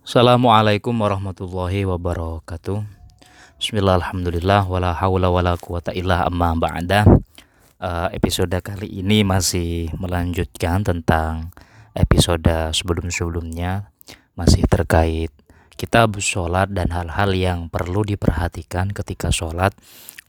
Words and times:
Assalamualaikum 0.00 0.96
warahmatullahi 0.96 1.84
wabarakatuh. 1.84 2.80
Bismillah, 3.60 4.00
alhamdulillah, 4.00 4.64
wala 4.64 4.96
hawla 4.96 5.28
wala 5.28 5.60
quwata 5.60 5.92
illa 5.92 6.24
amma 6.24 6.56
ba'da. 6.56 7.04
Uh, 7.76 8.08
episode 8.16 8.56
kali 8.64 8.88
ini 9.04 9.28
masih 9.28 9.92
melanjutkan 10.00 10.80
tentang 10.80 11.52
episode 11.92 12.48
sebelum-sebelumnya 12.48 13.92
masih 14.40 14.64
terkait 14.72 15.36
kita 15.76 16.08
sholat 16.16 16.72
dan 16.72 16.96
hal-hal 16.96 17.36
yang 17.36 17.68
perlu 17.68 18.00
diperhatikan 18.00 18.96
ketika 18.96 19.28
sholat 19.28 19.76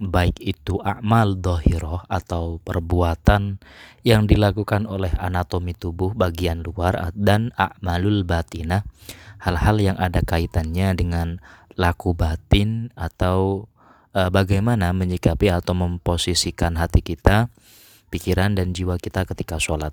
baik 0.03 0.35
itu 0.43 0.83
amal 0.83 1.39
dohiroh 1.39 2.03
atau 2.11 2.59
perbuatan 2.59 3.63
yang 4.03 4.27
dilakukan 4.27 4.83
oleh 4.83 5.15
anatomi 5.15 5.71
tubuh 5.77 6.11
bagian 6.11 6.59
luar 6.59 7.15
dan 7.15 7.55
amalul 7.55 8.27
batina 8.27 8.83
hal-hal 9.41 9.77
yang 9.81 9.97
ada 9.97 10.21
kaitannya 10.21 10.93
dengan 10.93 11.41
laku 11.75 12.13
batin 12.13 12.93
atau 12.93 13.66
uh, 14.13 14.29
bagaimana 14.29 14.93
menyikapi 14.93 15.49
atau 15.49 15.73
memposisikan 15.73 16.77
hati 16.77 17.02
kita, 17.02 17.49
pikiran 18.13 18.53
dan 18.53 18.71
jiwa 18.71 19.02
kita 19.02 19.25
ketika 19.25 19.57
sholat. 19.57 19.91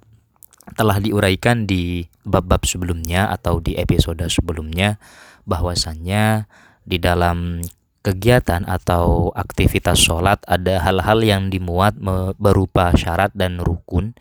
Telah 0.77 1.01
diuraikan 1.01 1.65
di 1.65 2.05
bab-bab 2.29 2.69
sebelumnya 2.69 3.33
atau 3.33 3.57
di 3.57 3.73
episode 3.81 4.21
sebelumnya 4.29 5.01
bahwasannya 5.49 6.45
di 6.85 7.01
dalam 7.01 7.65
kegiatan 8.05 8.69
atau 8.69 9.33
aktivitas 9.33 9.97
sholat 9.97 10.45
ada 10.45 10.85
hal-hal 10.85 11.25
yang 11.25 11.49
dimuat 11.49 11.97
berupa 12.37 12.93
syarat 12.93 13.33
dan 13.33 13.65
rukun 13.65 14.13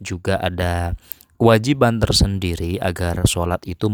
juga 0.00 0.36
ada 0.40 0.92
kewajiban 1.34 1.98
tersendiri 1.98 2.78
agar 2.78 3.26
sholat 3.26 3.62
itu 3.66 3.90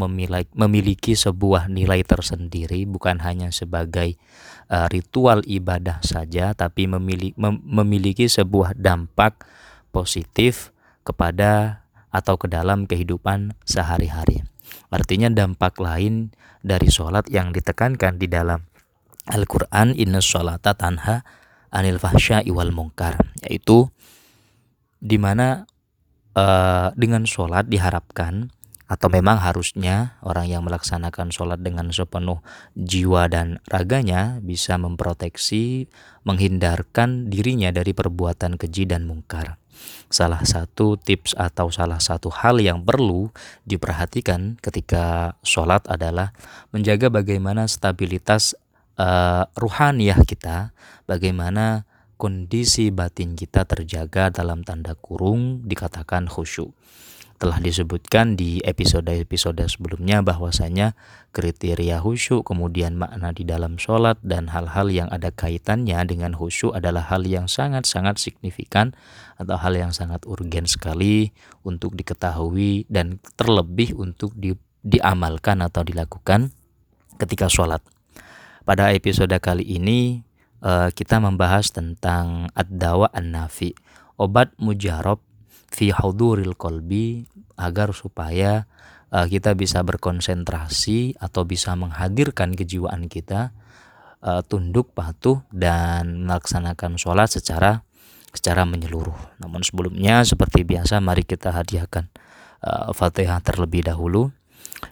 memiliki 0.52 1.16
sebuah 1.16 1.72
nilai 1.72 2.04
tersendiri 2.04 2.84
bukan 2.84 3.20
hanya 3.24 3.48
sebagai 3.50 4.20
uh, 4.68 4.86
ritual 4.92 5.40
ibadah 5.48 6.04
saja 6.04 6.52
tapi 6.52 6.86
memiliki, 6.86 7.36
mem 7.40 7.58
memiliki 7.64 8.28
sebuah 8.28 8.76
dampak 8.76 9.44
positif 9.90 10.70
kepada 11.02 11.82
atau 12.10 12.36
ke 12.36 12.50
dalam 12.50 12.84
kehidupan 12.84 13.54
sehari-hari. 13.64 14.44
Artinya 14.90 15.30
dampak 15.30 15.78
lain 15.78 16.34
dari 16.60 16.90
sholat 16.90 17.26
yang 17.30 17.54
ditekankan 17.54 18.20
di 18.20 18.26
dalam 18.28 18.66
Al-Quran 19.30 19.94
Inna 19.94 20.18
sholata 20.18 20.74
tanha 20.74 21.22
anil 21.70 22.02
fahsya 22.02 22.42
iwal 22.42 22.74
mungkar 22.74 23.16
yaitu 23.46 23.88
di 25.00 25.16
mana 25.16 25.70
uh, 26.34 26.90
dengan 26.94 27.26
sholat 27.26 27.66
diharapkan 27.66 28.50
atau 28.90 29.06
memang 29.06 29.38
harusnya 29.38 30.18
orang 30.26 30.50
yang 30.50 30.66
melaksanakan 30.66 31.30
sholat 31.30 31.62
dengan 31.62 31.94
sepenuh 31.94 32.42
jiwa 32.74 33.30
dan 33.30 33.62
raganya 33.70 34.42
bisa 34.42 34.74
memproteksi, 34.82 35.86
menghindarkan 36.26 37.30
dirinya 37.30 37.70
dari 37.70 37.94
perbuatan 37.94 38.58
keji 38.58 38.90
dan 38.90 39.06
mungkar. 39.06 39.62
Salah 40.10 40.42
satu 40.42 40.98
tips 40.98 41.38
atau 41.38 41.70
salah 41.70 42.02
satu 42.02 42.34
hal 42.34 42.58
yang 42.58 42.82
perlu 42.82 43.30
diperhatikan 43.62 44.58
ketika 44.58 45.38
sholat 45.46 45.86
adalah 45.86 46.34
menjaga 46.74 47.14
bagaimana 47.14 47.70
stabilitas 47.70 48.58
uh, 48.98 49.46
ruhaniyah 49.54 50.26
kita, 50.26 50.74
bagaimana 51.06 51.86
kondisi 52.20 52.92
batin 52.92 53.32
kita 53.32 53.64
terjaga 53.64 54.28
dalam 54.28 54.60
tanda 54.60 54.92
kurung 54.92 55.64
dikatakan 55.64 56.28
khusyuk. 56.28 56.76
Telah 57.40 57.56
disebutkan 57.56 58.36
di 58.36 58.60
episode-episode 58.60 59.64
sebelumnya 59.64 60.20
bahwasanya 60.20 60.92
kriteria 61.32 62.04
khusyuk 62.04 62.44
kemudian 62.44 63.00
makna 63.00 63.32
di 63.32 63.48
dalam 63.48 63.80
sholat 63.80 64.20
dan 64.20 64.52
hal-hal 64.52 64.92
yang 64.92 65.08
ada 65.08 65.32
kaitannya 65.32 66.04
dengan 66.04 66.36
khusyuk 66.36 66.76
adalah 66.76 67.08
hal 67.08 67.24
yang 67.24 67.48
sangat-sangat 67.48 68.20
signifikan 68.20 68.92
atau 69.40 69.56
hal 69.56 69.72
yang 69.72 69.96
sangat 69.96 70.20
urgen 70.28 70.68
sekali 70.68 71.32
untuk 71.64 71.96
diketahui 71.96 72.84
dan 72.92 73.24
terlebih 73.40 73.96
untuk 73.96 74.36
di, 74.36 74.52
diamalkan 74.84 75.64
atau 75.64 75.80
dilakukan 75.80 76.52
ketika 77.16 77.48
sholat. 77.48 77.80
Pada 78.68 78.92
episode 78.92 79.32
kali 79.40 79.64
ini 79.64 80.28
uh, 80.64 80.88
kita 80.92 81.20
membahas 81.20 81.72
tentang 81.72 82.48
ad-dawa 82.56 83.08
an-nafi, 83.12 83.76
obat 84.20 84.52
mujarab 84.60 85.20
fi 85.70 85.94
huduril 85.94 86.58
kolbi 86.58 87.24
agar 87.56 87.92
supaya 87.92 88.66
uh, 89.12 89.26
kita 89.26 89.54
bisa 89.54 89.84
berkonsentrasi 89.84 91.20
atau 91.20 91.44
bisa 91.46 91.76
menghadirkan 91.76 92.56
kejiwaan 92.56 93.06
kita 93.06 93.52
uh, 94.24 94.42
tunduk 94.44 94.92
patuh 94.96 95.44
dan 95.52 96.26
melaksanakan 96.26 96.96
sholat 96.96 97.30
secara 97.30 97.84
secara 98.30 98.62
menyeluruh. 98.62 99.42
Namun 99.42 99.66
sebelumnya 99.66 100.22
seperti 100.22 100.62
biasa 100.62 101.02
mari 101.02 101.26
kita 101.26 101.50
hadiahkan 101.50 102.06
uh, 102.62 102.94
Fatihah 102.94 103.42
terlebih 103.42 103.86
dahulu 103.86 104.30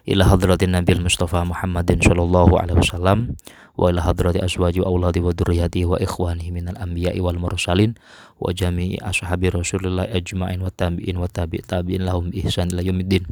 ila 0.05 0.23
hadratin 0.29 0.75
Nabi 0.75 0.99
Mustafa 1.01 1.41
Muhammadin 1.47 2.03
sallallahu 2.03 2.59
alaihi 2.59 2.77
wasallam 2.77 3.33
wa 3.79 3.87
ila 3.95 4.03
hadrati 4.03 4.43
azwaji 4.43 4.83
wa 4.83 4.91
auladi 4.91 5.23
wa 5.23 5.31
dzurriyyati 5.31 5.87
wa 5.87 5.95
ikhwanihi 5.95 6.51
minal 6.51 6.75
anbiya'i 6.75 7.23
wal 7.23 7.39
mursalin 7.39 7.95
wa 8.35 8.51
jami'i 8.51 8.99
ashabi 8.99 9.47
Rasulillah 9.47 10.11
ajma'in 10.11 10.59
wa 10.59 10.67
tabi'in 10.67 11.15
wa 11.15 11.31
tabi' 11.31 11.63
tabi'in 11.63 12.03
lahum 12.03 12.27
ihsan 12.35 12.75
ila 12.75 12.83
yaumiddin 12.83 13.23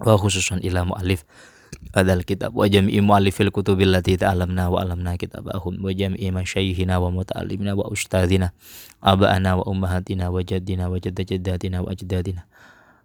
wa 0.00 0.16
khususan 0.16 0.64
ila 0.64 0.88
mu'alif 0.88 1.28
adal 1.92 2.24
kitab 2.24 2.56
wa 2.56 2.64
jami'i 2.64 3.04
mu'allifil 3.04 3.52
kutubil 3.52 3.92
lati 3.92 4.16
ta'alamna 4.16 4.72
wa 4.72 4.80
alamna 4.80 5.20
kitabahum 5.20 5.76
wa 5.84 5.92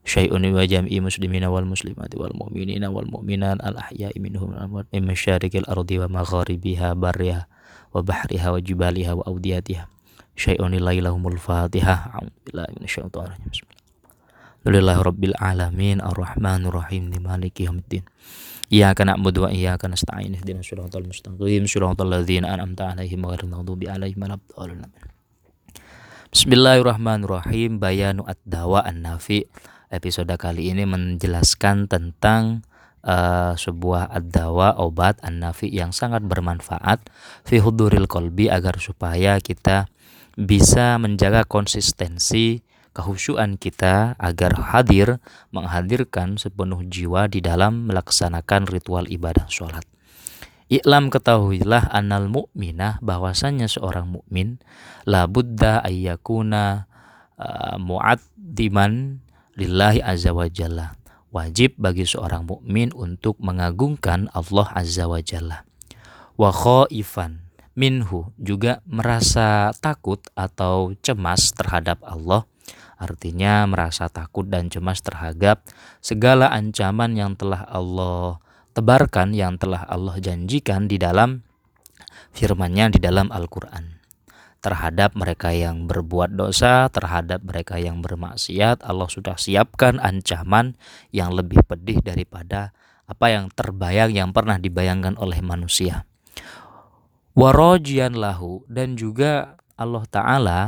syai'un 0.07 0.43
wa 0.53 0.63
jam'i 0.63 0.99
muslimina 1.03 1.51
wal 1.51 1.67
muslimati 1.67 2.15
wal 2.15 2.33
mu'minina 2.35 2.91
wal 2.91 3.07
mu'minat 3.07 3.59
al 3.63 3.79
ahya'i 3.79 4.17
minhum 4.19 4.55
al 4.55 4.69
min 4.69 5.03
masyarikil 5.03 5.67
ardi 5.67 5.99
wa 5.99 6.07
magharibiha 6.21 6.95
barriha 6.95 7.47
wa 7.93 7.99
bahriha 7.99 8.53
wa 8.53 8.59
jibaliha 8.61 9.17
wa 9.17 9.23
awdiyatiha. 9.25 9.89
Syai'un 10.39 10.71
lailahumul 10.71 11.35
fatihah 11.35 12.15
a'udzubillahi 12.15 12.79
minasyaitonir 12.79 13.35
rajim 13.35 13.67
Alhamdulillahi 14.59 15.01
rabbil 15.07 15.35
alamin. 15.39 15.97
Arrahmanir 16.03 16.75
rahim. 16.75 17.11
Maliki 17.15 17.63
yaumiddin. 17.63 18.03
Iyyaka 18.67 19.07
na'budu 19.07 19.47
wa 19.47 19.49
iyyaka 19.55 19.87
nasta'in. 19.87 20.35
Ihdinas 20.35 20.67
siratal 20.67 21.07
mustaqim. 21.07 21.63
Siratal 21.63 22.11
ladzina 22.11 22.51
an'amta 22.51 22.91
'alaihim 22.91 23.23
ghairil 23.23 23.51
maghdubi 23.51 23.87
'alaihim 23.87 24.19
waladdallin 24.19 24.83
Bismillahirrahmanirrahim. 26.35 27.79
Bayanu 27.79 28.27
ad-dawa 28.27 28.83
an-nafi 28.83 29.47
episode 29.89 30.31
kali 30.37 30.69
ini 30.73 30.85
menjelaskan 30.85 31.89
tentang 31.89 32.65
uh, 33.03 33.53
sebuah 33.57 34.13
adawa 34.13 34.77
obat 34.77 35.17
an-nafi 35.25 35.69
yang 35.69 35.91
sangat 35.91 36.23
bermanfaat 36.25 37.03
fi 37.45 37.57
huduril 37.61 38.05
kolbi 38.05 38.47
agar 38.47 38.77
supaya 38.77 39.41
kita 39.41 39.89
bisa 40.39 40.95
menjaga 41.01 41.43
konsistensi 41.43 42.63
kehusuan 42.95 43.55
kita 43.59 44.17
agar 44.17 44.55
hadir 44.73 45.21
menghadirkan 45.53 46.39
sepenuh 46.39 46.83
jiwa 46.87 47.27
di 47.27 47.39
dalam 47.43 47.87
melaksanakan 47.87 48.67
ritual 48.67 49.05
ibadah 49.07 49.45
sholat. 49.51 49.85
Iklam 50.69 51.09
ketahuilah 51.09 51.89
anal 51.89 52.29
mukminah 52.29 53.01
bahwasanya 53.01 53.65
seorang 53.65 54.05
mukmin 54.05 54.61
la 55.09 55.25
buddha 55.25 55.81
ayyakuna 55.81 56.85
uh, 57.41 57.75
mu'addiman 57.81 59.25
lillahi 59.59 59.99
azza 59.99 60.31
wa 60.31 60.47
jalla. 60.47 60.95
Wajib 61.29 61.77
bagi 61.77 62.07
seorang 62.07 62.47
mukmin 62.47 62.89
untuk 62.95 63.37
mengagungkan 63.43 64.31
Allah 64.31 64.71
azza 64.73 65.05
wa 65.05 65.19
jalla. 65.19 65.67
Wa 66.39 66.49
khaifan 66.49 67.43
minhu 67.75 68.31
juga 68.39 68.79
merasa 68.87 69.75
takut 69.77 70.23
atau 70.33 70.95
cemas 71.03 71.51
terhadap 71.51 71.99
Allah. 72.07 72.47
Artinya 72.95 73.67
merasa 73.67 74.07
takut 74.07 74.47
dan 74.47 74.71
cemas 74.71 75.03
terhadap 75.03 75.63
segala 75.99 76.49
ancaman 76.49 77.15
yang 77.15 77.35
telah 77.35 77.67
Allah 77.67 78.41
tebarkan, 78.73 79.35
yang 79.35 79.59
telah 79.59 79.85
Allah 79.87 80.17
janjikan 80.19 80.87
di 80.87 80.99
dalam 80.99 81.43
firman-Nya 82.33 82.95
di 82.95 82.99
dalam 82.99 83.31
Al-Qur'an 83.31 83.98
terhadap 84.59 85.15
mereka 85.15 85.55
yang 85.55 85.87
berbuat 85.87 86.35
dosa, 86.35 86.91
terhadap 86.91 87.43
mereka 87.43 87.79
yang 87.79 88.03
bermaksiat. 88.03 88.83
Allah 88.83 89.07
sudah 89.07 89.39
siapkan 89.39 89.99
ancaman 89.99 90.75
yang 91.15 91.31
lebih 91.31 91.63
pedih 91.63 92.03
daripada 92.03 92.75
apa 93.09 93.33
yang 93.33 93.49
terbayang 93.49 94.13
yang 94.13 94.29
pernah 94.35 94.61
dibayangkan 94.61 95.17
oleh 95.17 95.41
manusia. 95.41 96.05
Warojian 97.33 98.19
lahu 98.19 98.67
dan 98.67 98.99
juga 98.99 99.57
Allah 99.79 100.03
Ta'ala 100.11 100.61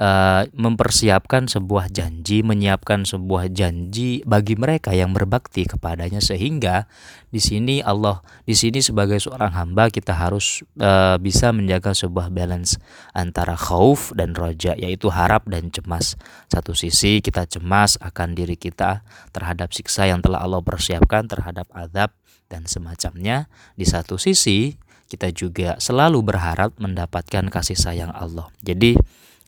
uh, 0.00 0.44
mempersiapkan 0.52 1.48
sebuah 1.48 1.92
janji, 1.92 2.44
menyiapkan 2.44 3.04
sebuah 3.04 3.52
janji 3.52 4.20
bagi 4.24 4.56
mereka 4.56 4.92
yang 4.92 5.12
berbakti 5.16 5.64
kepadanya 5.68 6.20
sehingga 6.20 6.88
di 7.32 7.40
sini 7.42 7.84
Allah 7.84 8.24
di 8.48 8.56
sini 8.56 8.80
sebagai 8.80 9.20
seorang 9.20 9.52
hamba 9.52 9.92
kita 9.92 10.16
harus 10.16 10.64
uh, 10.80 11.20
bisa 11.20 11.52
menjaga 11.52 11.92
sebuah 11.92 12.32
balance 12.32 12.80
antara 13.12 13.56
khauf 13.58 14.12
dan 14.16 14.32
roja 14.32 14.76
yaitu 14.76 15.12
harap 15.12 15.44
dan 15.48 15.68
cemas. 15.72 16.16
Satu 16.48 16.72
sisi 16.76 17.20
kita 17.20 17.44
cemas 17.48 18.00
akan 18.00 18.36
diri 18.36 18.56
kita 18.56 19.04
terhadap 19.32 19.72
siksa 19.72 20.08
yang 20.08 20.20
telah 20.24 20.44
Allah 20.44 20.62
persiapkan 20.62 21.28
terhadap 21.28 21.68
azab 21.72 22.12
dan 22.46 22.64
semacamnya. 22.64 23.50
Di 23.74 23.84
satu 23.84 24.16
sisi 24.16 24.78
kita 25.06 25.30
juga 25.30 25.78
selalu 25.78 26.18
berharap 26.22 26.74
mendapatkan 26.82 27.46
kasih 27.46 27.78
sayang 27.78 28.10
Allah. 28.10 28.50
Jadi 28.62 28.98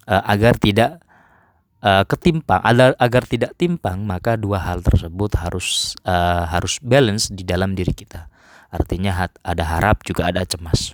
uh, 0.09 0.25
agar 0.25 0.57
tidak 0.57 1.05
uh, 1.85 2.05
ketimpang 2.09 2.65
agar, 2.65 2.97
agar 2.97 3.23
tidak 3.29 3.53
timpang 3.61 4.03
maka 4.03 4.35
dua 4.41 4.65
hal 4.65 4.81
tersebut 4.81 5.37
harus 5.39 5.95
uh, 6.09 6.49
harus 6.49 6.81
balance 6.81 7.29
di 7.29 7.45
dalam 7.45 7.77
diri 7.77 7.93
kita. 7.93 8.33
Artinya 8.69 9.29
ada 9.41 9.65
harap 9.65 10.05
juga 10.05 10.29
ada 10.29 10.45
cemas. 10.45 10.93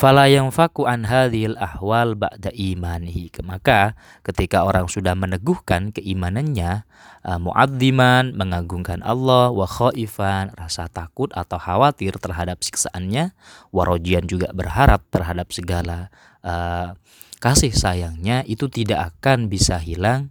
Fala 0.00 0.32
yang 0.32 0.48
faku 0.48 0.88
an 0.88 1.04
hadhil 1.04 1.60
ahwal 1.60 2.16
ba'da 2.16 2.48
imanihi. 2.56 3.28
Maka 3.44 3.92
ketika 4.24 4.64
orang 4.64 4.88
sudah 4.88 5.12
meneguhkan 5.12 5.92
keimanannya 5.92 6.88
uh, 7.20 7.36
muadziman 7.36 8.32
mengagungkan 8.32 9.04
Allah 9.04 9.52
wa 9.52 9.68
khaifan 9.68 10.56
rasa 10.56 10.88
takut 10.88 11.28
atau 11.36 11.60
khawatir 11.60 12.16
terhadap 12.16 12.64
siksaannya 12.64 13.36
warojian 13.76 14.24
juga 14.24 14.48
berharap 14.56 15.04
terhadap 15.12 15.52
segala 15.52 16.08
uh, 16.48 16.96
kasih 17.40 17.72
sayangnya 17.72 18.44
itu 18.44 18.68
tidak 18.68 19.16
akan 19.16 19.48
bisa 19.48 19.80
hilang 19.80 20.28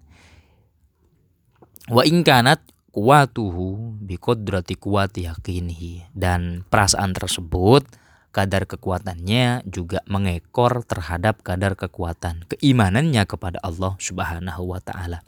wa 1.90 2.06
ingkanat 2.06 2.62
kuatuhu 2.94 3.98
biqadrati 3.98 4.78
kuwati 4.78 5.26
yakinihi 5.26 6.14
dan 6.14 6.62
perasaan 6.70 7.18
tersebut 7.18 7.86
kadar 8.30 8.70
kekuatannya 8.70 9.66
juga 9.66 10.06
mengekor 10.06 10.86
terhadap 10.86 11.42
kadar 11.42 11.74
kekuatan 11.74 12.46
keimanannya 12.46 13.26
kepada 13.26 13.58
Allah 13.66 13.98
Subhanahu 13.98 14.70
wa 14.70 14.82
taala. 14.82 15.26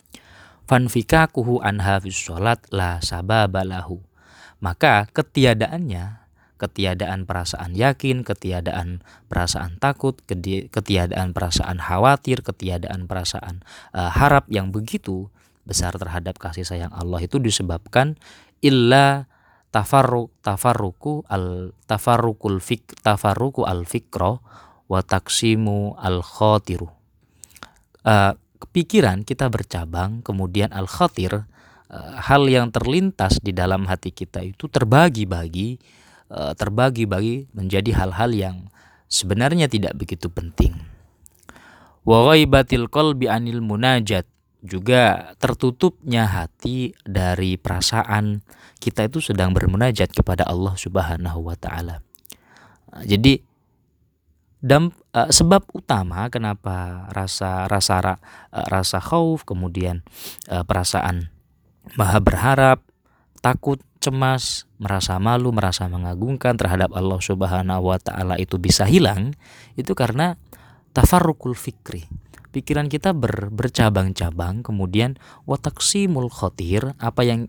Fanfikakuhu 0.69 1.59
anha 1.65 1.99
sholat 2.07 2.61
la 2.69 3.01
sababalahu. 3.01 3.99
Maka 4.61 5.09
ketiadaannya 5.09 6.20
ketiadaan 6.61 7.25
perasaan 7.25 7.73
yakin, 7.73 8.21
ketiadaan 8.21 9.01
perasaan 9.25 9.81
takut, 9.81 10.21
ketiadaan 10.69 11.33
perasaan 11.33 11.81
khawatir, 11.81 12.45
ketiadaan 12.45 13.09
perasaan 13.09 13.65
uh, 13.97 14.13
harap 14.13 14.45
yang 14.53 14.69
begitu 14.69 15.33
besar 15.65 15.97
terhadap 15.97 16.37
kasih 16.37 16.61
sayang 16.61 16.93
Allah 16.93 17.17
itu 17.25 17.41
disebabkan 17.41 18.21
illa 18.61 19.25
tafarruq 19.73 20.29
tafarruku 20.45 21.25
al 21.25 21.73
tafarruqul 21.89 22.61
fik 22.61 23.01
tafarruku 23.01 23.65
al 23.65 23.89
fikro 23.89 24.45
wa 24.85 25.01
taksimu 25.01 25.97
al 25.97 26.21
khotiru. 26.21 26.93
Uh, 28.05 28.37
pikiran 28.69 29.25
kita 29.25 29.49
bercabang, 29.49 30.21
kemudian 30.21 30.69
al 30.69 30.85
khotir 30.85 31.33
uh, 31.33 31.45
hal 32.21 32.45
yang 32.45 32.69
terlintas 32.69 33.41
di 33.41 33.49
dalam 33.49 33.89
hati 33.89 34.13
kita 34.13 34.45
itu 34.45 34.69
terbagi-bagi 34.69 36.00
Eh, 36.31 36.55
terbagi-bagi 36.55 37.51
menjadi 37.51 37.91
hal-hal 37.91 38.31
yang 38.31 38.57
sebenarnya 39.11 39.67
tidak 39.67 39.99
begitu 39.99 40.31
penting. 40.31 40.79
Wa 42.07 42.31
qalbi 42.87 43.27
anil 43.27 43.59
munajat 43.59 44.23
juga 44.63 45.35
tertutupnya 45.43 46.31
hati 46.31 46.95
dari 47.03 47.59
perasaan 47.59 48.47
kita 48.79 49.11
itu 49.11 49.19
sedang 49.19 49.51
bermunajat 49.51 50.15
kepada 50.15 50.47
Allah 50.47 50.71
Subhanahu 50.79 51.51
wa 51.51 51.59
taala. 51.59 51.99
Eh, 52.95 53.11
jadi 53.11 53.43
dan 54.63 54.95
uh, 55.11 55.27
sebab 55.27 55.67
utama 55.75 56.31
kenapa 56.31 57.09
rasa 57.11 57.67
rasa 57.67 57.99
uh, 57.99 58.15
rasa 58.71 59.03
khauf 59.03 59.43
kemudian 59.43 59.99
uh, 60.47 60.63
perasaan 60.63 61.27
maha 61.99 62.23
berharap, 62.23 62.79
takut 63.43 63.83
cemas, 64.01 64.65
merasa 64.81 65.21
malu, 65.21 65.53
merasa 65.53 65.85
mengagungkan 65.85 66.57
terhadap 66.57 66.89
Allah 66.97 67.21
Subhanahu 67.21 67.93
wa 67.93 68.01
taala 68.01 68.35
itu 68.41 68.57
bisa 68.57 68.89
hilang 68.89 69.37
itu 69.77 69.93
karena 69.93 70.41
tafarrukul 70.97 71.53
fikri. 71.53 72.09
Pikiran 72.51 72.91
kita 72.91 73.15
ber, 73.15 73.47
bercabang-cabang, 73.47 74.59
kemudian 74.59 75.15
wataksimul 75.47 76.27
khotir, 76.27 76.97
apa 76.99 77.23
yang 77.23 77.47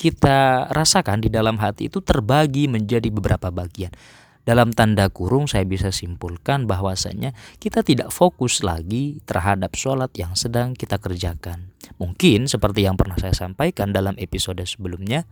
kita 0.00 0.72
rasakan 0.72 1.20
di 1.20 1.28
dalam 1.28 1.60
hati 1.60 1.92
itu 1.92 2.00
terbagi 2.00 2.64
menjadi 2.64 3.12
beberapa 3.12 3.52
bagian. 3.52 3.92
Dalam 4.40 4.72
tanda 4.72 5.12
kurung 5.12 5.44
saya 5.44 5.68
bisa 5.68 5.92
simpulkan 5.92 6.64
bahwasanya 6.64 7.36
kita 7.60 7.84
tidak 7.84 8.08
fokus 8.08 8.64
lagi 8.64 9.20
terhadap 9.28 9.76
sholat 9.76 10.08
yang 10.16 10.32
sedang 10.32 10.72
kita 10.72 10.96
kerjakan. 10.96 11.76
Mungkin 12.00 12.48
seperti 12.48 12.88
yang 12.88 12.96
pernah 12.96 13.20
saya 13.20 13.36
sampaikan 13.36 13.92
dalam 13.92 14.16
episode 14.16 14.64
sebelumnya, 14.64 15.28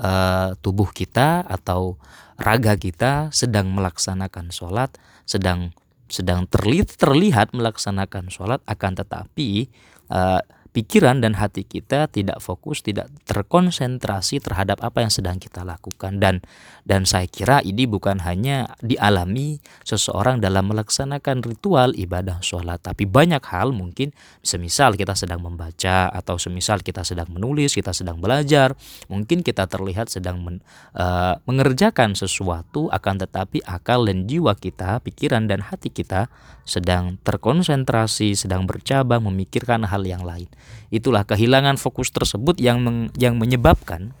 uh, 0.00 0.56
tubuh 0.60 0.88
kita 0.92 1.44
atau 1.44 2.00
raga 2.36 2.76
kita 2.76 3.32
sedang 3.32 3.72
melaksanakan 3.72 4.52
sholat, 4.52 4.92
sedang 5.24 5.72
sedang 6.06 6.46
terlihat 6.46 6.94
terlihat 6.96 7.50
melaksanakan 7.50 8.30
sholat, 8.30 8.62
akan 8.68 8.92
tetapi 8.94 9.66
uh, 10.12 10.40
pikiran 10.76 11.24
dan 11.24 11.40
hati 11.40 11.64
kita 11.64 12.04
tidak 12.12 12.44
fokus, 12.44 12.84
tidak 12.84 13.08
terkonsentrasi 13.24 14.44
terhadap 14.44 14.84
apa 14.84 15.00
yang 15.00 15.08
sedang 15.08 15.40
kita 15.40 15.64
lakukan 15.64 16.20
dan 16.20 16.44
dan 16.84 17.08
saya 17.08 17.24
kira 17.24 17.64
ini 17.64 17.88
bukan 17.88 18.20
hanya 18.20 18.76
dialami 18.84 19.56
seseorang 19.88 20.44
dalam 20.44 20.68
melaksanakan 20.68 21.40
ritual 21.40 21.96
ibadah 21.96 22.44
sholat, 22.44 22.84
tapi 22.84 23.08
banyak 23.08 23.40
hal 23.48 23.72
mungkin 23.72 24.12
semisal 24.44 25.00
kita 25.00 25.16
sedang 25.16 25.40
membaca 25.40 26.12
atau 26.12 26.36
semisal 26.36 26.84
kita 26.84 27.08
sedang 27.08 27.32
menulis, 27.32 27.72
kita 27.72 27.96
sedang 27.96 28.20
belajar, 28.20 28.76
mungkin 29.08 29.40
kita 29.40 29.64
terlihat 29.64 30.12
sedang 30.12 30.44
men, 30.44 30.60
uh, 30.92 31.40
mengerjakan 31.48 32.12
sesuatu 32.12 32.92
akan 32.92 33.24
tetapi 33.24 33.64
akal 33.64 34.04
dan 34.04 34.28
jiwa 34.28 34.52
kita, 34.54 35.00
pikiran 35.00 35.48
dan 35.48 35.64
hati 35.64 35.88
kita 35.88 36.28
sedang 36.66 37.16
terkonsentrasi, 37.22 38.34
sedang 38.34 38.66
bercabang 38.66 39.22
memikirkan 39.22 39.86
hal 39.86 40.02
yang 40.02 40.26
lain. 40.26 40.50
Itulah 40.88 41.26
kehilangan 41.26 41.76
fokus 41.76 42.14
tersebut 42.14 42.62
yang 42.62 42.82
meng, 42.82 43.10
yang 43.18 43.36
menyebabkan 43.36 44.14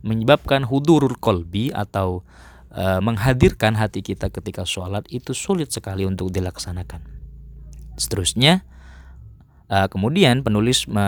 menyebabkan 0.00 0.64
hudurul 0.64 1.16
kolbi 1.20 1.68
atau 1.72 2.24
e, 2.72 2.84
menghadirkan 3.04 3.76
hati 3.76 4.00
kita 4.00 4.32
ketika 4.32 4.64
sholat 4.64 5.04
itu 5.12 5.36
sulit 5.36 5.68
sekali 5.70 6.08
untuk 6.08 6.32
dilaksanakan. 6.32 7.04
Seterusnya, 8.00 8.64
e, 9.68 9.76
kemudian 9.92 10.40
penulis 10.40 10.88
me, 10.88 11.04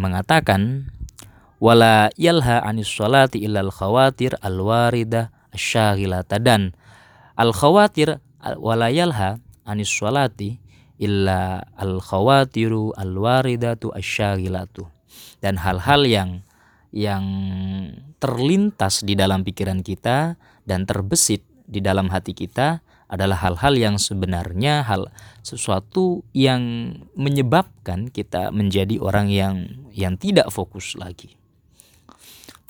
mengatakan 0.00 0.88
wala 1.60 2.08
yalha 2.16 2.64
anis 2.64 2.88
sholati 2.88 3.44
illal 3.44 3.68
khawatir 3.68 4.40
al 4.40 4.56
waridah 4.56 5.28
asyaghilata 5.52 6.40
dan 6.40 6.72
al 7.36 7.52
khawatir 7.52 8.24
wala 8.56 8.88
yalha 8.88 9.36
anis 9.68 9.92
sholati 9.92 10.56
illa 11.00 11.64
al 11.80 11.98
khawatiru 12.04 12.92
al 12.92 13.16
waridatu 13.16 13.88
asyagilatu 13.96 14.84
dan 15.40 15.56
hal-hal 15.56 16.04
yang 16.04 16.30
yang 16.92 17.24
terlintas 18.20 19.00
di 19.00 19.16
dalam 19.16 19.40
pikiran 19.40 19.80
kita 19.80 20.36
dan 20.68 20.84
terbesit 20.84 21.42
di 21.64 21.80
dalam 21.80 22.12
hati 22.12 22.36
kita 22.36 22.84
adalah 23.10 23.42
hal-hal 23.42 23.74
yang 23.74 23.96
sebenarnya 23.98 24.86
hal 24.86 25.10
sesuatu 25.42 26.22
yang 26.30 26.94
menyebabkan 27.18 28.06
kita 28.06 28.54
menjadi 28.54 29.02
orang 29.02 29.26
yang 29.32 29.54
yang 29.90 30.14
tidak 30.14 30.46
fokus 30.54 30.94
lagi. 30.94 31.34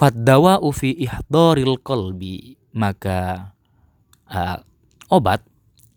Faddawa 0.00 0.64
ufi 0.64 0.96
ihdoril 0.96 1.76
kolbi 1.84 2.56
maka 2.72 3.52
uh, 4.32 4.64
obat 5.12 5.44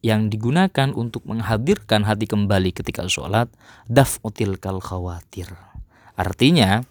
yang 0.04 0.28
digunakan 0.28 0.92
untuk 0.92 1.24
menghadirkan 1.24 2.04
hati 2.04 2.28
kembali 2.28 2.76
ketika 2.76 3.08
sholat 3.08 3.48
daf'util 3.88 4.60
kal 4.60 4.84
khawatir. 4.84 5.48
Artinya 6.20 6.84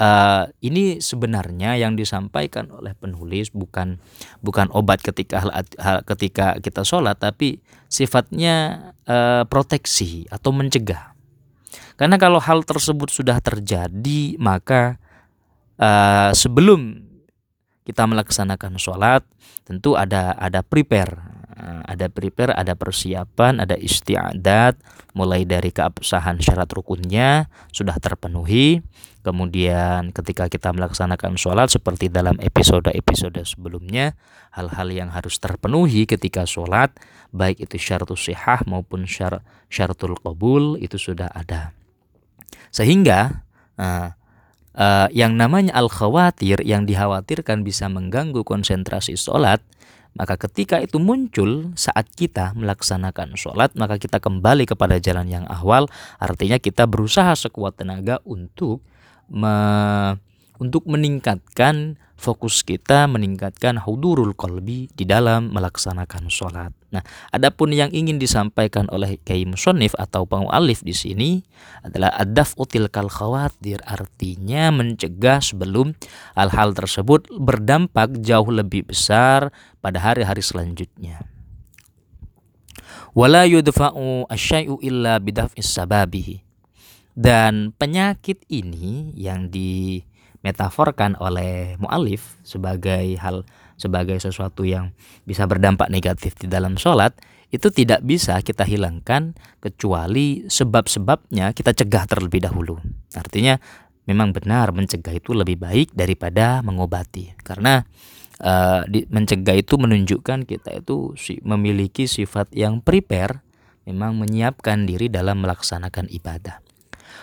uh, 0.00 0.48
ini 0.64 0.98
sebenarnya 0.98 1.76
yang 1.76 1.92
disampaikan 1.92 2.72
oleh 2.72 2.96
penulis 2.96 3.52
bukan 3.52 4.00
bukan 4.40 4.72
obat 4.72 5.04
ketika 5.04 5.44
ketika 6.08 6.56
kita 6.58 6.82
sholat 6.88 7.20
tapi 7.20 7.60
sifatnya 7.92 8.90
uh, 9.04 9.44
proteksi 9.44 10.24
atau 10.32 10.50
mencegah. 10.56 11.12
Karena 12.00 12.18
kalau 12.18 12.42
hal 12.42 12.66
tersebut 12.66 13.12
sudah 13.12 13.38
terjadi 13.44 14.40
maka 14.40 14.96
uh, 15.76 16.32
sebelum 16.32 17.12
kita 17.84 18.08
melaksanakan 18.08 18.80
sholat 18.80 19.20
tentu 19.68 20.00
ada 20.00 20.32
ada 20.40 20.64
prepare 20.64 21.33
ada 21.86 22.10
prepare, 22.10 22.50
ada 22.54 22.74
persiapan, 22.74 23.62
ada 23.62 23.78
istiadat, 23.78 24.74
mulai 25.14 25.46
dari 25.46 25.70
keabsahan 25.70 26.42
syarat 26.42 26.68
rukunnya 26.74 27.46
sudah 27.70 27.94
terpenuhi. 28.02 28.82
Kemudian 29.24 30.12
ketika 30.12 30.52
kita 30.52 30.68
melaksanakan 30.76 31.40
sholat 31.40 31.72
seperti 31.72 32.12
dalam 32.12 32.36
episode-episode 32.36 33.40
sebelumnya, 33.48 34.12
hal-hal 34.52 34.92
yang 34.92 35.08
harus 35.08 35.40
terpenuhi 35.40 36.04
ketika 36.04 36.44
sholat, 36.44 36.92
baik 37.32 37.64
itu 37.64 37.80
syaratul 37.80 38.20
sihah 38.20 38.60
maupun 38.68 39.08
syar 39.08 39.40
syaratul 39.72 40.20
qabul 40.20 40.76
itu 40.76 41.00
sudah 41.00 41.32
ada. 41.32 41.72
Sehingga 42.68 43.48
uh, 43.80 44.12
uh, 44.76 45.08
yang 45.08 45.40
namanya 45.40 45.72
al-khawatir 45.72 46.60
yang 46.60 46.84
dikhawatirkan 46.84 47.64
bisa 47.64 47.88
mengganggu 47.88 48.44
konsentrasi 48.44 49.16
sholat, 49.16 49.64
maka 50.14 50.38
ketika 50.38 50.78
itu 50.78 51.02
muncul 51.02 51.74
saat 51.74 52.06
kita 52.14 52.54
melaksanakan 52.54 53.34
sholat, 53.34 53.74
maka 53.74 53.98
kita 53.98 54.22
kembali 54.22 54.62
kepada 54.62 55.02
jalan 55.02 55.26
yang 55.26 55.46
awal. 55.50 55.90
Artinya 56.22 56.62
kita 56.62 56.86
berusaha 56.86 57.34
sekuat 57.34 57.82
tenaga 57.82 58.22
untuk 58.22 58.78
me, 59.26 59.54
untuk 60.62 60.86
meningkatkan 60.86 61.98
fokus 62.14 62.62
kita, 62.62 63.10
meningkatkan 63.10 63.82
hudurul 63.82 64.38
kolbi 64.38 64.86
di 64.94 65.02
dalam 65.02 65.50
melaksanakan 65.50 66.30
sholat. 66.30 66.70
Nah, 66.94 67.02
adapun 67.34 67.74
yang 67.74 67.90
ingin 67.90 68.22
disampaikan 68.22 68.86
oleh 68.94 69.18
Kiai 69.18 69.42
Musonif 69.42 69.98
atau 69.98 70.30
pengualif 70.30 70.86
di 70.86 70.94
sini 70.94 71.42
adalah 71.82 72.14
adaf 72.14 72.54
util 72.54 72.86
kal 72.86 73.10
khawatir, 73.10 73.82
artinya 73.82 74.70
mencegah 74.70 75.42
sebelum 75.42 75.98
hal-hal 76.38 76.70
tersebut 76.70 77.26
berdampak 77.34 78.14
jauh 78.22 78.46
lebih 78.46 78.86
besar 78.86 79.50
pada 79.82 79.98
hari-hari 79.98 80.38
selanjutnya. 80.38 81.26
Wala 83.10 83.42
yudfa'u 83.42 84.30
asyai'u 84.30 84.78
illa 84.78 85.18
bidaf'is 85.18 85.66
sababihi. 85.66 86.46
Dan 87.14 87.70
penyakit 87.74 88.42
ini 88.50 89.14
yang 89.14 89.50
dimetaforkan 89.50 91.14
oleh 91.22 91.78
mu'alif 91.78 92.38
sebagai 92.42 93.18
hal 93.22 93.46
sebagai 93.84 94.16
sesuatu 94.16 94.64
yang 94.64 94.96
bisa 95.28 95.44
berdampak 95.44 95.92
negatif 95.92 96.32
di 96.40 96.48
dalam 96.48 96.80
sholat 96.80 97.12
itu 97.52 97.68
tidak 97.70 98.00
bisa 98.02 98.40
kita 98.40 98.64
hilangkan 98.64 99.36
kecuali 99.60 100.48
sebab-sebabnya 100.48 101.52
kita 101.52 101.76
cegah 101.76 102.08
terlebih 102.08 102.42
dahulu. 102.42 102.80
Artinya 103.14 103.60
memang 104.08 104.32
benar 104.32 104.72
mencegah 104.72 105.14
itu 105.14 105.36
lebih 105.36 105.60
baik 105.60 105.92
daripada 105.92 106.64
mengobati 106.64 107.36
karena 107.44 107.84
uh, 108.42 108.82
di, 108.90 109.06
mencegah 109.06 109.54
itu 109.54 109.78
menunjukkan 109.78 110.48
kita 110.48 110.82
itu 110.82 111.14
memiliki 111.44 112.08
sifat 112.10 112.50
yang 112.56 112.82
prepare 112.82 113.44
memang 113.84 114.16
menyiapkan 114.16 114.88
diri 114.88 115.12
dalam 115.12 115.44
melaksanakan 115.44 116.08
ibadah. 116.08 116.64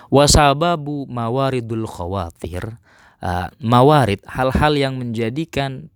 Wasababu 0.08 1.10
mawaridul 1.10 1.90
khawatir 1.90 2.80
uh, 3.24 3.48
mawarid 3.60 4.22
hal-hal 4.28 4.74
yang 4.76 5.00
menjadikan 5.00 5.92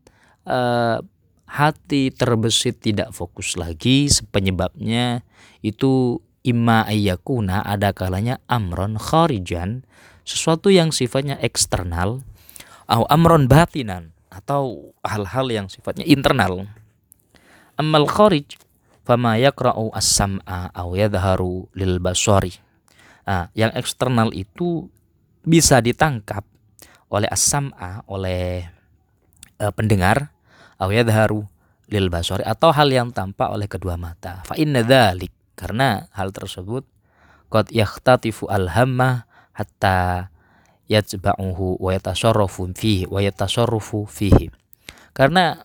uh, 0.46 1.02
hati 1.46 2.10
terbesit 2.10 2.82
tidak 2.82 3.14
fokus 3.14 3.54
lagi 3.56 4.10
penyebabnya 4.34 5.22
itu 5.62 6.22
imma 6.46 6.86
ayyakuna 6.86 7.66
ada 7.66 7.94
kalanya 7.94 8.42
amron 8.50 8.98
kharijan 9.02 9.86
sesuatu 10.26 10.74
yang 10.74 10.90
sifatnya 10.90 11.38
eksternal 11.42 12.26
atau 12.86 13.06
amron 13.10 13.50
batinan 13.50 14.14
atau 14.30 14.94
hal-hal 15.02 15.48
yang 15.48 15.68
sifatnya 15.72 16.04
internal. 16.04 16.70
Amal 17.80 18.06
kharij 18.06 18.60
fama 19.08 19.40
yakra'u 19.40 19.94
as-sam'a 19.96 20.76
aw 20.76 20.90
yadharu 20.92 21.72
lil 21.78 22.04
basari. 22.04 22.52
Nah, 23.26 23.50
yang 23.58 23.74
eksternal 23.74 24.30
itu 24.36 24.92
bisa 25.46 25.82
ditangkap 25.82 26.46
oleh 27.10 27.30
as-sam'a 27.30 28.06
oleh 28.10 28.70
uh, 29.62 29.72
pendengar 29.74 30.35
aw 30.80 30.90
yadharu 30.92 31.46
lil 31.90 32.10
basari 32.10 32.42
atau 32.42 32.74
hal 32.74 32.90
yang 32.90 33.14
tampak 33.14 33.52
oleh 33.54 33.70
kedua 33.70 33.96
mata. 33.96 34.42
Fa 34.48 34.58
inna 34.58 34.82
dzalik 34.82 35.32
karena 35.56 36.10
hal 36.12 36.34
tersebut 36.34 36.84
qad 37.54 37.70
yakhtatifu 37.70 38.50
al 38.50 38.74
hamma 38.74 39.30
hatta 39.56 40.30
yatba'uhu 40.90 41.82
wa 41.82 41.90
yatasarrafu 41.94 42.70
fihi 42.74 43.06
wa 43.10 43.22
yatasarrafu 43.22 44.06
fihi. 44.10 44.50
Karena 45.16 45.64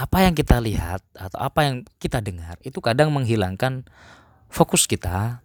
apa 0.00 0.24
yang 0.24 0.32
kita 0.32 0.60
lihat 0.64 1.04
atau 1.12 1.38
apa 1.40 1.60
yang 1.68 1.76
kita 2.00 2.24
dengar 2.24 2.56
itu 2.64 2.80
kadang 2.80 3.12
menghilangkan 3.12 3.84
fokus 4.48 4.88
kita, 4.88 5.44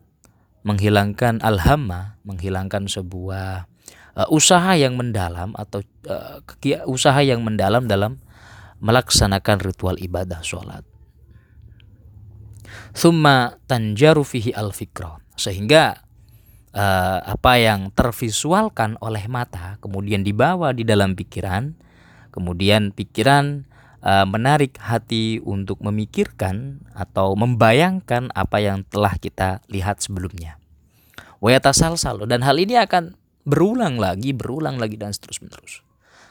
menghilangkan 0.63 1.43
alhamma, 1.43 2.17
menghilangkan 2.24 2.88
sebuah 2.88 3.67
uh, 4.15 4.27
usaha 4.31 4.74
yang 4.79 4.95
mendalam 4.95 5.51
atau 5.60 5.84
uh, 6.07 6.41
usaha 6.88 7.19
yang 7.22 7.43
mendalam 7.43 7.86
dalam 7.86 8.17
melaksanakan 8.79 9.58
ritual 9.63 9.96
ibadah 10.00 10.41
sholat. 10.41 10.84
Thumma 12.96 13.60
tanjaru 13.67 14.24
fihi 14.24 14.55
al 14.55 14.72
fikra 14.72 15.20
sehingga 15.36 16.05
uh, 16.72 17.20
apa 17.24 17.60
yang 17.60 17.91
tervisualkan 17.91 18.96
oleh 19.03 19.27
mata 19.27 19.79
kemudian 19.84 20.24
dibawa 20.24 20.72
di 20.72 20.88
dalam 20.88 21.15
pikiran, 21.15 21.75
kemudian 22.32 22.96
pikiran 22.96 23.67
uh, 24.03 24.27
menarik 24.27 24.79
hati 24.79 25.44
untuk 25.44 25.84
memikirkan 25.84 26.84
atau 26.96 27.36
membayangkan 27.36 28.32
apa 28.32 28.58
yang 28.63 28.84
telah 28.88 29.15
kita 29.20 29.63
lihat 29.67 30.00
sebelumnya. 30.00 30.60
Wayatasal 31.44 32.00
dan 32.25 32.41
hal 32.48 32.55
ini 32.58 32.79
akan 32.79 33.20
berulang 33.46 34.01
lagi, 34.01 34.32
berulang 34.34 34.82
lagi 34.82 34.98
dan 34.98 35.13
terus 35.13 35.44
menerus. 35.44 35.84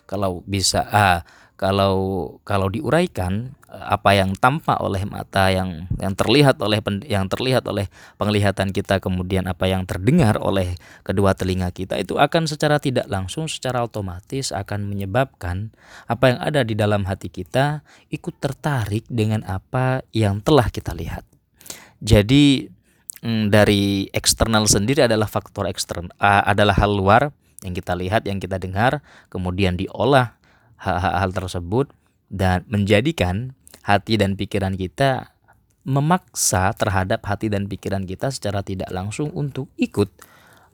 Kalau 0.05 0.45
bisa 0.45 0.85
uh, 0.91 1.21
kalau 1.54 2.37
kalau 2.42 2.66
diuraikan 2.66 3.54
eh, 3.70 3.87
apa 3.94 4.18
yang 4.18 4.34
tampak 4.34 4.75
oleh 4.82 5.06
mata 5.06 5.54
yang 5.54 5.87
yang 6.02 6.14
terlihat 6.18 6.58
oleh 6.58 6.82
yang 7.06 7.30
terlihat 7.30 7.62
oleh 7.70 7.87
penglihatan 8.18 8.75
kita 8.75 8.99
kemudian 8.99 9.46
apa 9.46 9.70
yang 9.70 9.87
terdengar 9.87 10.42
oleh 10.42 10.75
kedua 11.06 11.38
telinga 11.38 11.70
kita 11.70 11.94
itu 12.02 12.18
akan 12.18 12.50
secara 12.50 12.82
tidak 12.82 13.06
langsung 13.06 13.46
secara 13.46 13.87
otomatis 13.87 14.50
akan 14.50 14.90
menyebabkan 14.90 15.70
apa 16.11 16.34
yang 16.34 16.38
ada 16.42 16.61
di 16.66 16.75
dalam 16.75 17.06
hati 17.06 17.30
kita 17.30 17.87
ikut 18.11 18.34
tertarik 18.42 19.06
dengan 19.06 19.46
apa 19.46 20.02
yang 20.11 20.42
telah 20.42 20.66
kita 20.75 20.90
lihat. 20.90 21.23
Jadi 22.02 22.66
mm, 23.23 23.54
dari 23.54 24.11
eksternal 24.11 24.66
sendiri 24.66 25.06
adalah 25.06 25.30
faktor 25.30 25.70
eksternal 25.70 26.11
adalah 26.20 26.75
hal 26.75 26.90
luar 26.90 27.30
yang 27.64 27.73
kita 27.73 27.96
lihat, 27.96 28.28
yang 28.28 28.37
kita 28.37 28.61
dengar, 28.61 29.00
kemudian 29.32 29.78
diolah 29.80 30.37
hal-hal 30.81 31.31
tersebut 31.31 31.90
dan 32.33 32.66
menjadikan 32.66 33.54
hati 33.85 34.16
dan 34.16 34.35
pikiran 34.35 34.75
kita 34.75 35.35
memaksa 35.85 36.73
terhadap 36.73 37.21
hati 37.28 37.52
dan 37.52 37.69
pikiran 37.69 38.09
kita 38.09 38.33
secara 38.33 38.64
tidak 38.64 38.88
langsung 38.88 39.28
untuk 39.37 39.69
ikut 39.76 40.09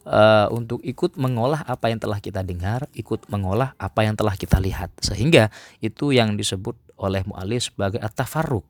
uh, 0.06 0.46
untuk 0.54 0.80
ikut 0.86 1.18
mengolah 1.18 1.66
apa 1.66 1.90
yang 1.90 1.98
telah 1.98 2.22
kita 2.22 2.46
dengar, 2.46 2.86
ikut 2.94 3.26
mengolah 3.28 3.74
apa 3.76 4.06
yang 4.06 4.14
telah 4.14 4.38
kita 4.38 4.62
lihat. 4.62 4.94
Sehingga 5.02 5.50
itu 5.82 6.14
yang 6.14 6.38
disebut 6.38 6.78
oleh 7.00 7.26
mu'alif 7.26 7.74
sebagai 7.74 7.98
at-tafarruq, 7.98 8.64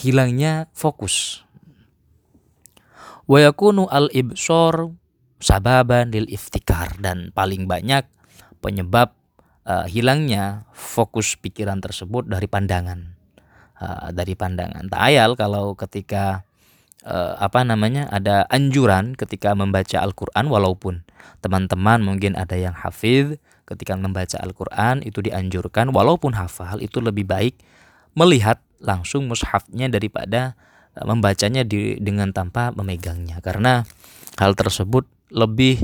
hilangnya 0.00 0.72
fokus. 0.72 1.44
Wa 3.24 3.40
yakunu 3.40 3.88
al-ibsor 3.88 4.92
sababan 5.40 6.12
lil 6.12 6.28
iftikar 6.28 6.96
dan 7.00 7.32
paling 7.32 7.68
banyak 7.68 8.04
penyebab 8.64 9.12
uh, 9.68 9.86
hilangnya 9.88 10.68
fokus 10.72 11.36
pikiran 11.36 11.80
tersebut 11.80 12.28
dari 12.28 12.48
pandangan. 12.48 13.16
Uh, 13.74 14.14
dari 14.14 14.38
pandangan. 14.38 14.86
Tak 14.86 15.00
ayal 15.02 15.34
kalau 15.34 15.74
ketika 15.74 16.46
uh, 17.04 17.34
apa 17.42 17.66
namanya 17.66 18.06
ada 18.08 18.46
anjuran 18.48 19.18
ketika 19.18 19.52
membaca 19.52 19.98
Al-Qur'an 19.98 20.46
walaupun 20.46 21.02
teman-teman 21.42 22.00
mungkin 22.00 22.38
ada 22.38 22.54
yang 22.54 22.72
hafid 22.72 23.42
ketika 23.66 23.98
membaca 23.98 24.38
Al-Qur'an 24.38 25.02
itu 25.02 25.20
dianjurkan 25.20 25.90
walaupun 25.90 26.38
hafal 26.38 26.78
itu 26.78 27.02
lebih 27.02 27.26
baik 27.26 27.58
melihat 28.14 28.62
langsung 28.78 29.26
mushafnya 29.26 29.90
daripada 29.90 30.54
membacanya 31.02 31.66
di, 31.66 31.98
dengan 31.98 32.30
tanpa 32.30 32.70
memegangnya. 32.70 33.42
Karena 33.42 33.82
hal 34.38 34.54
tersebut 34.54 35.08
lebih 35.34 35.82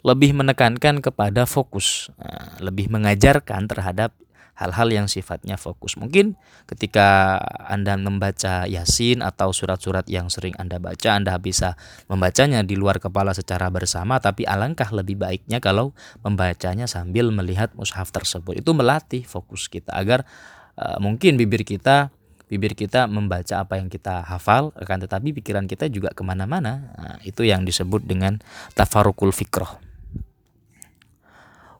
lebih 0.00 0.32
menekankan 0.32 1.04
kepada 1.04 1.44
fokus, 1.44 2.08
nah, 2.16 2.56
lebih 2.60 2.88
mengajarkan 2.88 3.68
terhadap 3.68 4.16
hal-hal 4.60 4.92
yang 4.92 5.08
sifatnya 5.08 5.56
fokus. 5.56 5.96
Mungkin 5.96 6.36
ketika 6.68 7.40
Anda 7.64 7.96
membaca 7.96 8.68
Yasin 8.68 9.24
atau 9.24 9.56
surat-surat 9.56 10.04
yang 10.04 10.28
sering 10.28 10.52
Anda 10.60 10.76
baca, 10.76 11.16
Anda 11.16 11.40
bisa 11.40 11.80
membacanya 12.12 12.60
di 12.60 12.76
luar 12.76 13.00
kepala 13.00 13.32
secara 13.32 13.72
bersama, 13.72 14.20
tapi 14.20 14.44
alangkah 14.44 14.92
lebih 14.92 15.16
baiknya 15.16 15.64
kalau 15.64 15.96
membacanya 16.20 16.84
sambil 16.84 17.32
melihat 17.32 17.72
mushaf 17.72 18.12
tersebut. 18.12 18.60
Itu 18.60 18.76
melatih 18.76 19.24
fokus 19.24 19.72
kita 19.72 19.96
agar 19.96 20.28
uh, 20.76 21.00
mungkin 21.00 21.40
bibir 21.40 21.64
kita 21.64 22.12
bibir 22.50 22.74
kita 22.74 23.06
membaca 23.06 23.62
apa 23.62 23.78
yang 23.78 23.86
kita 23.86 24.26
hafal, 24.26 24.74
akan 24.74 25.06
tetapi 25.06 25.30
pikiran 25.38 25.70
kita 25.70 25.86
juga 25.86 26.10
ke 26.10 26.26
mana-mana. 26.26 26.90
Nah, 26.98 27.16
itu 27.22 27.46
yang 27.46 27.62
disebut 27.62 28.02
dengan 28.02 28.42
tafarukul 28.74 29.30
fikroh. 29.30 29.89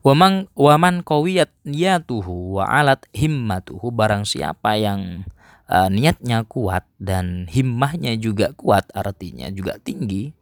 Waman 0.01 0.49
waman 0.57 1.05
kawiyat 1.05 1.53
niyatuhu 1.61 2.57
wa 2.57 2.65
alat 2.65 3.05
himmatuhu 3.13 3.93
barang 3.93 4.25
siapa 4.25 4.73
yang 4.73 5.29
uh, 5.69 5.93
niatnya 5.93 6.41
kuat 6.49 6.89
dan 6.97 7.45
himmahnya 7.45 8.17
juga 8.17 8.49
kuat 8.57 8.89
artinya 8.97 9.53
juga 9.53 9.77
tinggi 9.77 10.33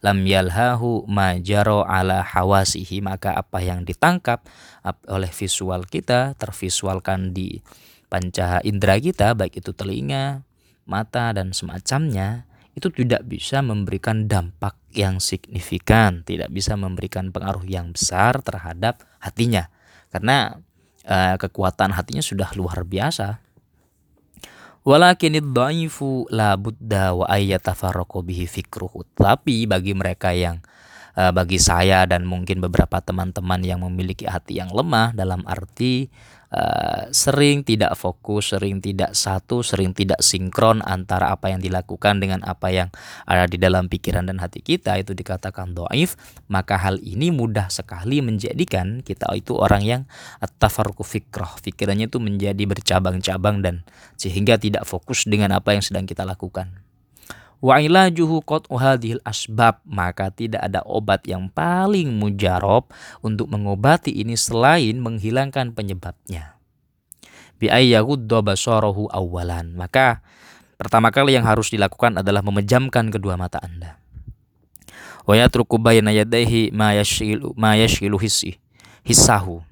lam 0.00 0.24
yalhahu 0.24 1.04
majaro 1.06 1.84
ala 1.84 2.24
hawasihi 2.24 3.04
maka 3.04 3.36
apa 3.36 3.60
yang 3.60 3.84
ditangkap 3.84 4.42
oleh 5.06 5.30
visual 5.30 5.84
kita 5.86 6.32
tervisualkan 6.40 7.36
di 7.36 7.60
panca 8.10 8.64
indera 8.66 8.96
kita 8.96 9.36
baik 9.36 9.62
itu 9.62 9.76
telinga, 9.76 10.42
mata 10.88 11.36
dan 11.36 11.54
semacamnya 11.54 12.48
itu 12.72 12.88
tidak 12.88 13.28
bisa 13.28 13.60
memberikan 13.60 14.24
dampak 14.24 14.80
yang 14.96 15.20
signifikan, 15.20 16.24
tidak 16.24 16.48
bisa 16.48 16.72
memberikan 16.76 17.28
pengaruh 17.28 17.64
yang 17.68 17.92
besar 17.92 18.40
terhadap 18.40 19.04
hatinya. 19.20 19.68
Karena 20.08 20.56
uh, 21.04 21.36
kekuatan 21.36 21.92
hatinya 21.92 22.24
sudah 22.24 22.48
luar 22.56 22.84
biasa. 22.84 23.40
Walakinid 24.82 25.54
dhaifu 25.54 26.26
la 26.32 26.58
budda 26.58 27.14
wa 27.14 27.26
ayyatafarraqu 27.28 28.24
bihi. 28.24 28.48
Tapi 29.14 29.68
bagi 29.68 29.92
mereka 29.94 30.34
yang 30.34 30.64
uh, 31.14 31.30
bagi 31.30 31.60
saya 31.60 32.08
dan 32.08 32.24
mungkin 32.26 32.58
beberapa 32.58 32.98
teman-teman 32.98 33.62
yang 33.62 33.84
memiliki 33.84 34.26
hati 34.26 34.58
yang 34.58 34.72
lemah 34.72 35.12
dalam 35.14 35.44
arti 35.44 36.08
uh, 36.52 37.08
sering 37.10 37.64
tidak 37.64 37.96
fokus, 37.96 38.52
sering 38.52 38.78
tidak 38.84 39.16
satu, 39.16 39.64
sering 39.64 39.96
tidak 39.96 40.20
sinkron 40.20 40.84
antara 40.84 41.32
apa 41.32 41.48
yang 41.50 41.64
dilakukan 41.64 42.20
dengan 42.20 42.44
apa 42.44 42.68
yang 42.68 42.88
ada 43.24 43.48
di 43.48 43.56
dalam 43.56 43.88
pikiran 43.88 44.28
dan 44.28 44.38
hati 44.38 44.60
kita. 44.60 45.00
Itu 45.00 45.16
dikatakan 45.16 45.72
doif, 45.72 46.14
maka 46.52 46.76
hal 46.76 47.00
ini 47.00 47.32
mudah 47.32 47.72
sekali 47.72 48.20
menjadikan 48.20 49.00
kita 49.00 49.32
itu 49.32 49.56
orang 49.56 49.82
yang 49.82 50.02
tafarku 50.60 51.02
fikroh, 51.02 51.58
pikirannya 51.64 52.12
itu 52.12 52.20
menjadi 52.20 52.62
bercabang-cabang 52.68 53.64
dan 53.64 53.74
sehingga 54.20 54.60
tidak 54.60 54.84
fokus 54.84 55.24
dengan 55.24 55.56
apa 55.56 55.72
yang 55.74 55.82
sedang 55.82 56.04
kita 56.04 56.22
lakukan. 56.22 56.81
Wa 57.62 57.78
ilajuhu 57.78 58.42
hadhil 58.74 59.22
asbab, 59.22 59.78
maka 59.86 60.34
tidak 60.34 60.66
ada 60.66 60.82
obat 60.82 61.22
yang 61.30 61.46
paling 61.46 62.10
mujarab 62.10 62.90
untuk 63.22 63.46
mengobati 63.54 64.10
ini 64.10 64.34
selain 64.34 64.98
menghilangkan 64.98 65.70
penyebabnya. 65.70 66.58
Bi 67.62 67.70
ayyahudda 67.70 68.42
basarahu 68.42 69.06
awalan. 69.14 69.78
Maka 69.78 70.26
pertama 70.74 71.14
kali 71.14 71.38
yang 71.38 71.46
harus 71.46 71.70
dilakukan 71.70 72.18
adalah 72.18 72.42
memejamkan 72.42 73.14
kedua 73.14 73.38
mata 73.38 73.62
Anda. 73.62 74.02
Wa 75.22 75.38
yatruku 75.38 75.78
bayna 75.78 76.10
yadayhi 76.10 76.74
ma 76.74 76.98
yashilu 76.98 77.54
ma 77.54 77.78
yashilu 77.78 78.18
hissi 78.18 78.58
hissahu. 79.06 79.62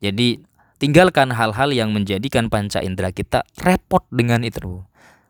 Jadi 0.00 0.40
tinggalkan 0.80 1.28
hal-hal 1.36 1.76
yang 1.76 1.92
menjadikan 1.92 2.48
panca 2.48 2.80
indera 2.80 3.12
kita 3.12 3.44
repot 3.60 4.08
dengan 4.08 4.40
itu 4.48 4.80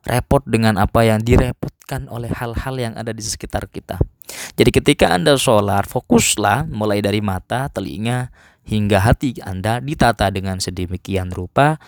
repot 0.06 0.44
dengan 0.46 0.78
apa 0.78 1.02
yang 1.02 1.18
direpotkan 1.24 2.06
oleh 2.12 2.30
hal-hal 2.30 2.74
yang 2.78 2.94
ada 2.94 3.10
di 3.10 3.24
sekitar 3.24 3.66
kita. 3.66 3.98
Jadi 4.54 4.70
ketika 4.70 5.10
Anda 5.10 5.34
sholat, 5.34 5.88
fokuslah 5.88 6.68
mulai 6.68 7.00
dari 7.00 7.24
mata, 7.24 7.72
telinga, 7.72 8.30
hingga 8.68 9.00
hati 9.00 9.40
Anda 9.40 9.80
ditata 9.80 10.28
dengan 10.28 10.60
sedemikian 10.60 11.32
rupa. 11.32 11.80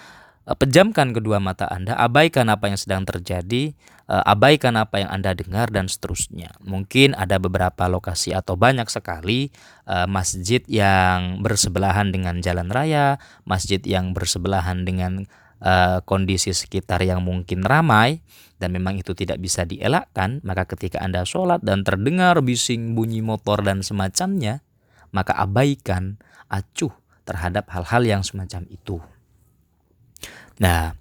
Eh, 0.49 0.57
pejamkan 0.57 1.12
kedua 1.12 1.37
mata 1.38 1.69
Anda, 1.69 1.95
abaikan 2.00 2.49
apa 2.49 2.73
yang 2.73 2.81
sedang 2.81 3.05
terjadi, 3.05 3.76
eh, 4.09 4.25
abaikan 4.25 4.81
apa 4.81 5.05
yang 5.05 5.12
Anda 5.12 5.37
dengar, 5.37 5.69
dan 5.69 5.87
seterusnya. 5.93 6.57
Mungkin 6.64 7.12
ada 7.12 7.37
beberapa 7.37 7.85
lokasi 7.87 8.33
atau 8.33 8.57
banyak 8.57 8.88
sekali 8.88 9.52
eh, 9.85 10.09
masjid 10.09 10.64
yang 10.64 11.45
bersebelahan 11.45 12.09
dengan 12.09 12.40
jalan 12.40 12.73
raya, 12.73 13.21
masjid 13.45 13.79
yang 13.85 14.17
bersebelahan 14.17 14.88
dengan 14.88 15.29
uh, 15.61 16.00
kondisi 16.05 16.50
sekitar 16.52 17.05
yang 17.05 17.23
mungkin 17.23 17.62
ramai 17.62 18.25
dan 18.61 18.76
memang 18.76 19.00
itu 19.00 19.17
tidak 19.17 19.40
bisa 19.40 19.64
dielakkan, 19.64 20.44
maka 20.44 20.68
ketika 20.68 21.01
Anda 21.01 21.25
sholat 21.25 21.64
dan 21.64 21.81
terdengar 21.81 22.37
bising 22.44 22.92
bunyi 22.92 23.25
motor 23.25 23.64
dan 23.64 23.81
semacamnya, 23.81 24.61
maka 25.16 25.33
abaikan, 25.33 26.20
acuh 26.53 26.92
terhadap 27.25 27.73
hal-hal 27.73 28.05
yang 28.05 28.20
semacam 28.20 28.68
itu. 28.68 29.01
Nah, 30.61 30.92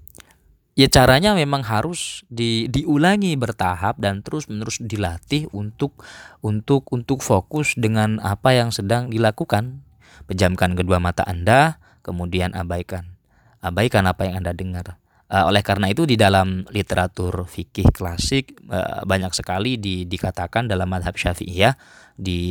ya 0.80 0.88
caranya 0.88 1.36
memang 1.36 1.68
harus 1.68 2.24
di, 2.32 2.72
diulangi 2.72 3.36
bertahap 3.36 4.00
dan 4.00 4.24
terus-menerus 4.24 4.80
dilatih 4.80 5.52
untuk 5.52 6.00
untuk 6.40 6.88
untuk 6.96 7.20
fokus 7.20 7.76
dengan 7.76 8.24
apa 8.24 8.56
yang 8.56 8.72
sedang 8.72 9.12
dilakukan. 9.12 9.84
Pejamkan 10.32 10.80
kedua 10.80 11.04
mata 11.04 11.28
Anda, 11.28 11.82
kemudian 12.06 12.56
abaikan 12.56 13.19
abaikan 13.60 14.08
apa 14.08 14.28
yang 14.28 14.44
Anda 14.44 14.56
dengar. 14.56 15.00
Uh, 15.30 15.46
oleh 15.46 15.62
karena 15.62 15.94
itu 15.94 16.10
di 16.10 16.18
dalam 16.18 16.66
literatur 16.74 17.46
fikih 17.46 17.94
klasik 17.94 18.58
uh, 18.66 19.06
banyak 19.06 19.30
sekali 19.30 19.78
di, 19.78 20.10
dikatakan 20.10 20.66
dalam 20.66 20.90
madhab 20.90 21.14
syafi'iyah 21.14 21.78
di 22.18 22.42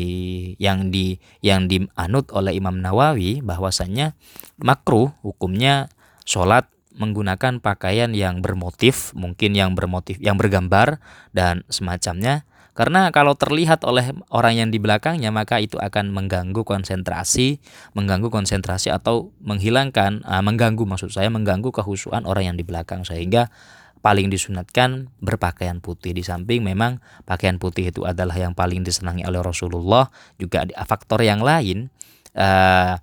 yang 0.62 0.88
di 0.88 1.18
yang 1.42 1.66
dianut 1.66 2.31
oleh 2.31 2.55
Imam 2.55 2.79
Nawawi 2.79 3.42
bahwasanya 3.42 4.14
makruh 4.62 5.11
hukumnya 5.27 5.90
sholat 6.23 6.71
menggunakan 6.94 7.59
pakaian 7.59 8.14
yang 8.14 8.47
bermotif 8.47 9.11
mungkin 9.12 9.59
yang 9.59 9.75
bermotif 9.75 10.23
yang 10.23 10.38
bergambar 10.38 11.03
dan 11.35 11.66
semacamnya 11.66 12.47
karena 12.79 13.11
kalau 13.11 13.35
terlihat 13.35 13.83
oleh 13.83 14.14
orang 14.31 14.55
yang 14.55 14.69
di 14.71 14.79
belakangnya 14.79 15.35
maka 15.35 15.59
itu 15.59 15.83
akan 15.83 16.14
mengganggu 16.14 16.62
konsentrasi, 16.62 17.59
mengganggu 17.99 18.31
konsentrasi 18.31 18.95
atau 18.95 19.35
menghilangkan, 19.43 20.23
uh, 20.23 20.38
mengganggu 20.47 20.87
maksud 20.87 21.11
saya 21.11 21.27
mengganggu 21.27 21.75
kehusuan 21.75 22.23
orang 22.23 22.55
yang 22.55 22.57
di 22.57 22.62
belakang. 22.62 23.03
Sehingga 23.03 23.51
paling 23.99 24.31
disunatkan 24.31 25.11
berpakaian 25.19 25.83
putih. 25.83 26.14
Di 26.14 26.23
samping 26.23 26.62
memang 26.62 27.03
pakaian 27.27 27.59
putih 27.59 27.91
itu 27.91 28.07
adalah 28.07 28.38
yang 28.38 28.55
paling 28.55 28.87
disenangi 28.87 29.27
oleh 29.27 29.43
Rasulullah 29.43 30.07
juga 30.38 30.62
faktor 30.87 31.27
yang 31.27 31.43
lain 31.43 31.91
uh, 32.38 32.95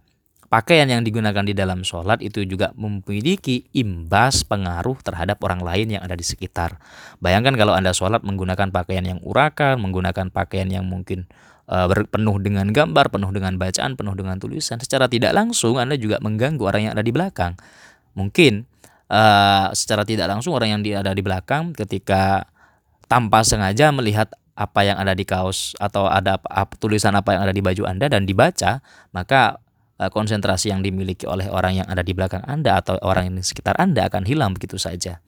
pakaian 0.55 0.87
yang 0.87 1.03
digunakan 1.03 1.43
di 1.43 1.51
dalam 1.51 1.83
sholat 1.83 2.23
itu 2.23 2.47
juga 2.47 2.71
memiliki 2.79 3.67
imbas 3.75 4.47
pengaruh 4.47 4.95
terhadap 5.03 5.43
orang 5.43 5.59
lain 5.59 5.99
yang 5.99 6.01
ada 6.07 6.15
di 6.15 6.23
sekitar. 6.23 6.79
Bayangkan 7.19 7.59
kalau 7.59 7.75
Anda 7.75 7.91
sholat 7.91 8.23
menggunakan 8.23 8.71
pakaian 8.71 9.03
yang 9.03 9.19
urakan, 9.19 9.83
menggunakan 9.83 10.31
pakaian 10.31 10.71
yang 10.71 10.87
mungkin 10.87 11.27
uh, 11.67 11.91
penuh 12.07 12.39
dengan 12.39 12.71
gambar, 12.71 13.11
penuh 13.11 13.35
dengan 13.35 13.59
bacaan, 13.59 13.99
penuh 13.99 14.15
dengan 14.15 14.39
tulisan. 14.39 14.79
Secara 14.79 15.11
tidak 15.11 15.35
langsung 15.35 15.75
Anda 15.75 15.99
juga 15.99 16.23
mengganggu 16.23 16.63
orang 16.63 16.81
yang 16.87 16.93
ada 16.95 17.03
di 17.03 17.11
belakang. 17.11 17.59
Mungkin 18.15 18.63
uh, 19.11 19.75
secara 19.75 20.07
tidak 20.07 20.31
langsung 20.31 20.55
orang 20.55 20.79
yang 20.79 21.03
ada 21.03 21.11
di 21.11 21.19
belakang 21.19 21.75
ketika 21.75 22.47
tanpa 23.11 23.43
sengaja 23.43 23.91
melihat 23.91 24.31
apa 24.55 24.87
yang 24.87 24.95
ada 24.95 25.11
di 25.11 25.27
kaos 25.27 25.75
atau 25.83 26.07
ada 26.07 26.39
tulisan 26.79 27.11
apa 27.11 27.35
yang 27.35 27.43
ada 27.43 27.51
di 27.51 27.59
baju 27.59 27.83
Anda 27.91 28.07
dan 28.07 28.23
dibaca, 28.23 28.79
maka 29.11 29.59
Eh, 29.59 29.64
konsentrasi 29.95 30.75
yang 30.75 30.83
dimiliki 30.83 31.23
oleh 31.23 31.47
orang 31.47 31.79
yang 31.79 31.87
ada 31.87 32.03
di 32.03 32.11
belakang 32.11 32.43
Anda 32.43 32.83
atau 32.83 32.99
orang 32.99 33.31
yang 33.31 33.35
di 33.39 33.45
sekitar 33.47 33.79
Anda 33.79 34.11
akan 34.11 34.27
hilang 34.27 34.51
begitu 34.51 34.75
saja. 34.75 35.23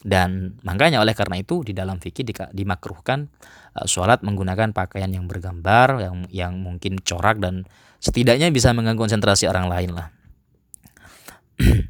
Dan 0.00 0.56
makanya 0.64 1.00
oleh 1.04 1.12
karena 1.12 1.40
itu 1.40 1.60
di 1.60 1.76
dalam 1.76 2.00
fikih 2.00 2.24
dimakruhkan 2.56 3.28
uh, 3.76 3.84
sholat 3.84 4.24
menggunakan 4.24 4.72
pakaian 4.72 5.12
yang 5.12 5.28
bergambar, 5.28 6.00
yang 6.00 6.24
yang 6.32 6.56
mungkin 6.60 6.96
corak 7.04 7.36
dan 7.40 7.68
setidaknya 8.00 8.48
bisa 8.48 8.72
mengganggu 8.72 9.00
konsentrasi 9.04 9.44
orang 9.44 9.68
lain 9.68 9.92
lah. 9.92 10.08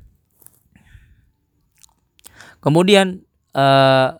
Kemudian 2.64 3.22
uh, 3.54 4.18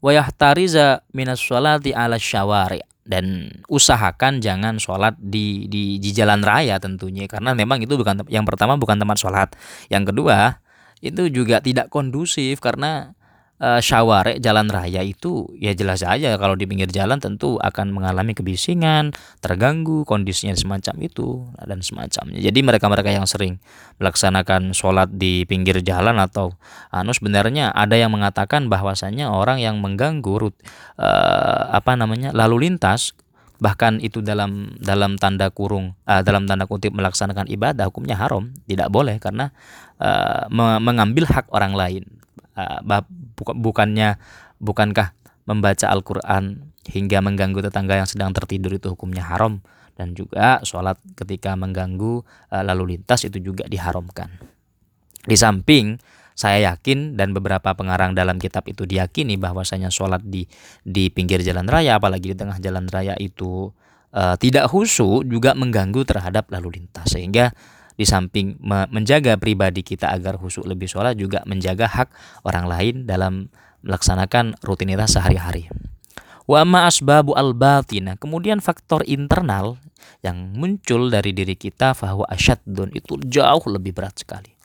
wayahtariza 0.00 1.04
minas 1.12 1.44
sholati 1.44 1.92
ala 1.92 2.16
syawari 2.16 2.80
dan 3.10 3.50
usahakan 3.66 4.38
jangan 4.38 4.78
sholat 4.78 5.18
di, 5.18 5.66
di 5.66 5.98
di 5.98 6.10
jalan 6.14 6.46
raya 6.46 6.78
tentunya. 6.78 7.26
Karena 7.26 7.58
memang 7.58 7.82
itu 7.82 7.98
bukan 7.98 8.22
yang 8.30 8.46
pertama 8.46 8.78
bukan 8.78 9.02
tempat 9.02 9.18
sholat. 9.18 9.48
Yang 9.90 10.14
kedua 10.14 10.62
itu 11.02 11.26
juga 11.26 11.58
tidak 11.58 11.90
kondusif 11.90 12.62
karena 12.62 13.18
uh, 13.60 13.80
syaware 13.80 14.40
jalan 14.40 14.66
raya 14.72 15.04
itu 15.04 15.46
ya 15.60 15.76
jelas 15.76 16.02
saja 16.02 16.34
kalau 16.40 16.56
di 16.56 16.64
pinggir 16.64 16.88
jalan 16.88 17.20
tentu 17.20 17.60
akan 17.60 17.92
mengalami 17.92 18.32
kebisingan, 18.32 19.12
terganggu 19.44 20.02
kondisinya 20.08 20.56
semacam 20.56 20.96
itu 21.04 21.46
dan 21.60 21.84
semacamnya. 21.84 22.40
Jadi 22.40 22.58
mereka-mereka 22.64 23.12
yang 23.12 23.28
sering 23.28 23.60
melaksanakan 24.00 24.72
sholat 24.72 25.12
di 25.12 25.44
pinggir 25.44 25.84
jalan 25.84 26.16
atau 26.18 26.56
anu 26.90 27.12
sebenarnya 27.12 27.70
ada 27.70 27.94
yang 27.94 28.10
mengatakan 28.10 28.66
bahwasanya 28.72 29.28
orang 29.30 29.60
yang 29.60 29.78
mengganggu 29.78 30.48
rut, 30.48 30.56
uh, 30.96 31.70
apa 31.70 31.94
namanya 31.94 32.32
lalu 32.32 32.66
lintas 32.66 33.12
bahkan 33.60 34.00
itu 34.00 34.24
dalam 34.24 34.72
dalam 34.80 35.20
tanda 35.20 35.52
kurung 35.52 35.92
uh, 36.08 36.24
dalam 36.24 36.48
tanda 36.48 36.64
kutip 36.64 36.96
melaksanakan 36.96 37.44
ibadah 37.44 37.92
hukumnya 37.92 38.16
haram 38.16 38.48
tidak 38.64 38.88
boleh 38.88 39.20
karena 39.20 39.52
uh, 40.00 40.48
mengambil 40.80 41.28
hak 41.28 41.44
orang 41.52 41.76
lain 41.76 42.08
uh, 42.56 42.80
bukannya 43.40 44.20
bukankah 44.60 45.16
membaca 45.48 45.86
Al-Qur'an 45.90 46.70
hingga 46.86 47.18
mengganggu 47.24 47.60
tetangga 47.66 47.98
yang 47.98 48.08
sedang 48.08 48.30
tertidur 48.30 48.76
itu 48.76 48.92
hukumnya 48.92 49.26
haram 49.26 49.60
dan 49.98 50.16
juga 50.16 50.64
sholat 50.64 50.96
ketika 51.18 51.52
mengganggu 51.58 52.24
uh, 52.24 52.62
lalu 52.64 52.96
lintas 52.96 53.28
itu 53.28 53.36
juga 53.42 53.68
diharamkan. 53.68 54.32
Di 55.20 55.36
samping 55.36 56.00
saya 56.32 56.72
yakin 56.72 57.20
dan 57.20 57.36
beberapa 57.36 57.76
pengarang 57.76 58.16
dalam 58.16 58.40
kitab 58.40 58.64
itu 58.64 58.88
diyakini 58.88 59.36
bahwasanya 59.36 59.92
sholat 59.92 60.24
di 60.24 60.48
di 60.80 61.12
pinggir 61.12 61.44
jalan 61.44 61.68
raya 61.68 62.00
apalagi 62.00 62.32
di 62.32 62.36
tengah 62.38 62.56
jalan 62.56 62.88
raya 62.88 63.12
itu 63.20 63.68
uh, 64.16 64.40
tidak 64.40 64.72
khusyuk 64.72 65.28
juga 65.28 65.52
mengganggu 65.52 66.00
terhadap 66.08 66.48
lalu 66.48 66.80
lintas 66.80 67.12
sehingga 67.12 67.52
di 68.00 68.08
samping 68.08 68.56
menjaga 68.64 69.36
pribadi 69.36 69.84
kita 69.84 70.08
agar 70.08 70.40
khusyuk 70.40 70.64
lebih 70.64 70.88
sholat 70.88 71.20
juga 71.20 71.44
menjaga 71.44 71.84
hak 71.84 72.08
orang 72.48 72.64
lain 72.64 72.94
dalam 73.04 73.52
melaksanakan 73.84 74.56
rutinitas 74.64 75.20
sehari-hari. 75.20 75.68
Wa 76.48 76.64
ma 76.64 76.88
asbabu 76.88 77.36
al 77.36 77.52
batina. 77.52 78.16
Kemudian 78.16 78.64
faktor 78.64 79.04
internal 79.04 79.76
yang 80.24 80.56
muncul 80.56 81.12
dari 81.12 81.36
diri 81.36 81.60
kita 81.60 81.92
bahwa 81.92 82.24
asyaddun 82.32 82.96
itu 82.96 83.20
jauh 83.28 83.64
lebih 83.68 83.92
berat 83.92 84.16
sekali 84.16 84.56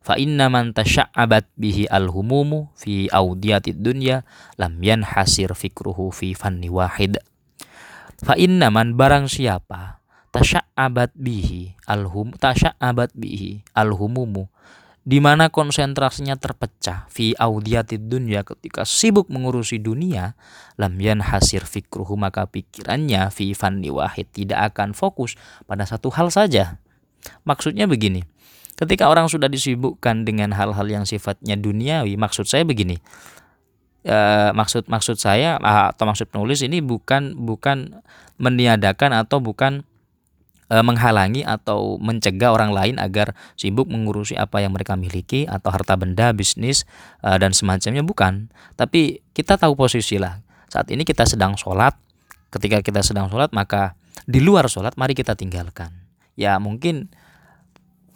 fa 0.00 0.16
inna 0.16 0.48
man 0.48 0.72
tasyabat 0.72 1.52
bihi 1.60 1.84
al-humumu 1.86 2.72
fi 2.72 3.06
audiyatid 3.12 3.84
dunya 3.84 4.24
lam 4.56 4.80
yanhasir 4.80 5.52
fikruhu 5.52 6.08
fi 6.08 6.32
fanni 6.32 6.72
wahid 6.72 7.20
fa 8.24 8.34
inna 8.40 8.72
man 8.72 8.96
barang 8.96 9.28
siapa 9.28 9.99
tasyabat 10.30 11.14
bihi 11.14 11.74
al-hum 11.86 12.34
tasyabat 12.34 13.14
bihi 13.14 13.66
al-humumu 13.74 14.46
di 15.00 15.18
mana 15.18 15.48
konsentrasinya 15.48 16.36
terpecah 16.36 17.08
fi 17.08 17.32
audiyatid 17.34 18.06
dunya 18.06 18.44
ketika 18.44 18.84
sibuk 18.84 19.26
mengurusi 19.32 19.80
dunia 19.80 20.38
lam 20.76 20.94
yanhasir 21.00 21.64
fikruhu 21.66 22.14
maka 22.14 22.46
pikirannya 22.46 23.32
fi 23.32 23.56
fanni 23.56 23.90
wahid 23.90 24.28
tidak 24.30 24.70
akan 24.70 24.94
fokus 24.94 25.34
pada 25.64 25.88
satu 25.88 26.12
hal 26.14 26.28
saja 26.28 26.78
maksudnya 27.48 27.88
begini 27.90 28.22
Ketika 28.80 29.12
orang 29.12 29.28
sudah 29.28 29.52
disibukkan 29.52 30.24
dengan 30.24 30.56
hal-hal 30.56 30.88
yang 30.88 31.04
sifatnya 31.04 31.52
duniawi, 31.52 32.16
maksud 32.16 32.48
saya 32.48 32.64
begini. 32.64 32.96
E, 34.00 34.16
maksud 34.56 34.88
maksud 34.88 35.20
saya 35.20 35.60
atau 35.60 36.08
maksud 36.08 36.32
penulis 36.32 36.64
ini 36.64 36.80
bukan 36.80 37.36
bukan 37.36 38.00
meniadakan 38.40 39.12
atau 39.12 39.44
bukan 39.44 39.84
e, 40.70 40.76
menghalangi 40.80 41.42
atau 41.42 41.98
mencegah 41.98 42.54
orang 42.54 42.70
lain 42.70 42.96
agar 43.02 43.34
sibuk 43.58 43.90
mengurusi 43.90 44.38
apa 44.38 44.62
yang 44.62 44.70
mereka 44.70 44.94
miliki 44.94 45.44
atau 45.50 45.74
harta 45.74 45.98
benda, 45.98 46.30
bisnis 46.30 46.86
e, 47.20 47.28
dan 47.36 47.50
semacamnya 47.50 48.06
bukan. 48.06 48.48
Tapi 48.78 49.20
kita 49.34 49.58
tahu 49.58 49.74
posisi 49.74 50.16
lah. 50.16 50.38
Saat 50.70 50.94
ini 50.94 51.02
kita 51.02 51.26
sedang 51.26 51.58
sholat. 51.58 51.98
Ketika 52.54 52.82
kita 52.82 53.02
sedang 53.02 53.26
sholat 53.30 53.50
maka 53.50 53.98
di 54.24 54.38
luar 54.38 54.70
sholat 54.70 54.94
mari 54.94 55.18
kita 55.18 55.34
tinggalkan. 55.34 55.90
Ya 56.38 56.56
mungkin 56.62 57.10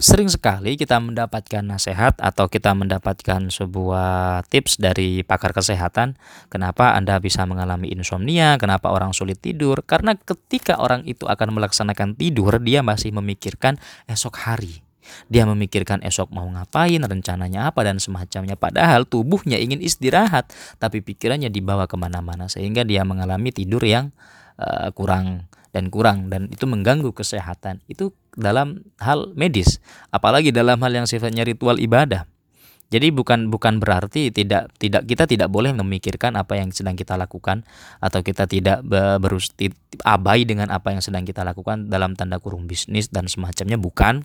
sering 0.04 0.28
sekali 0.28 0.76
kita 0.76 1.00
mendapatkan 1.00 1.64
nasihat 1.64 2.12
atau 2.20 2.44
kita 2.52 2.76
mendapatkan 2.76 3.48
sebuah 3.48 4.44
tips 4.52 4.76
dari 4.76 5.24
pakar 5.24 5.56
kesehatan 5.56 6.20
kenapa 6.52 6.92
Anda 6.92 7.16
bisa 7.24 7.48
mengalami 7.48 7.88
insomnia, 7.88 8.60
kenapa 8.60 8.92
orang 8.92 9.16
sulit 9.16 9.40
tidur 9.40 9.80
karena 9.80 10.12
ketika 10.12 10.76
orang 10.76 11.08
itu 11.08 11.24
akan 11.24 11.56
melaksanakan 11.56 12.20
tidur 12.20 12.60
dia 12.60 12.84
masih 12.84 13.16
memikirkan 13.16 13.80
esok 14.04 14.44
hari. 14.44 14.84
Dia 15.28 15.44
memikirkan 15.44 16.00
esok 16.00 16.32
mau 16.32 16.48
ngapain, 16.48 16.96
rencananya 16.96 17.68
apa 17.68 17.84
dan 17.84 18.00
semacamnya. 18.00 18.56
Padahal 18.56 19.04
tubuhnya 19.04 19.60
ingin 19.60 19.84
istirahat, 19.84 20.48
tapi 20.80 21.04
pikirannya 21.04 21.52
dibawa 21.52 21.84
ke 21.84 21.96
mana-mana 22.00 22.48
sehingga 22.48 22.88
dia 22.88 23.04
mengalami 23.04 23.52
tidur 23.52 23.84
yang 23.84 24.16
uh, 24.56 24.88
kurang 24.96 25.44
dan 25.74 25.90
kurang 25.90 26.30
dan 26.30 26.46
itu 26.54 26.64
mengganggu 26.70 27.10
kesehatan 27.10 27.82
itu 27.90 28.14
dalam 28.34 28.82
hal 28.98 29.32
medis 29.38 29.78
apalagi 30.10 30.50
dalam 30.50 30.78
hal 30.82 30.92
yang 30.92 31.06
sifatnya 31.06 31.46
ritual 31.46 31.78
ibadah 31.78 32.26
jadi 32.94 33.10
bukan 33.10 33.50
bukan 33.50 33.82
berarti 33.82 34.30
tidak 34.30 34.70
tidak 34.78 35.02
kita 35.02 35.26
tidak 35.26 35.50
boleh 35.50 35.74
memikirkan 35.74 36.38
apa 36.38 36.62
yang 36.62 36.70
sedang 36.70 36.94
kita 36.94 37.18
lakukan 37.18 37.66
atau 37.98 38.22
kita 38.22 38.46
tidak 38.46 38.86
berus 39.18 39.50
abai 40.06 40.46
dengan 40.46 40.70
apa 40.70 40.94
yang 40.94 41.02
sedang 41.02 41.26
kita 41.26 41.42
lakukan 41.42 41.90
dalam 41.90 42.14
tanda 42.14 42.38
kurung 42.38 42.70
bisnis 42.70 43.10
dan 43.10 43.26
semacamnya 43.26 43.74
bukan 43.74 44.22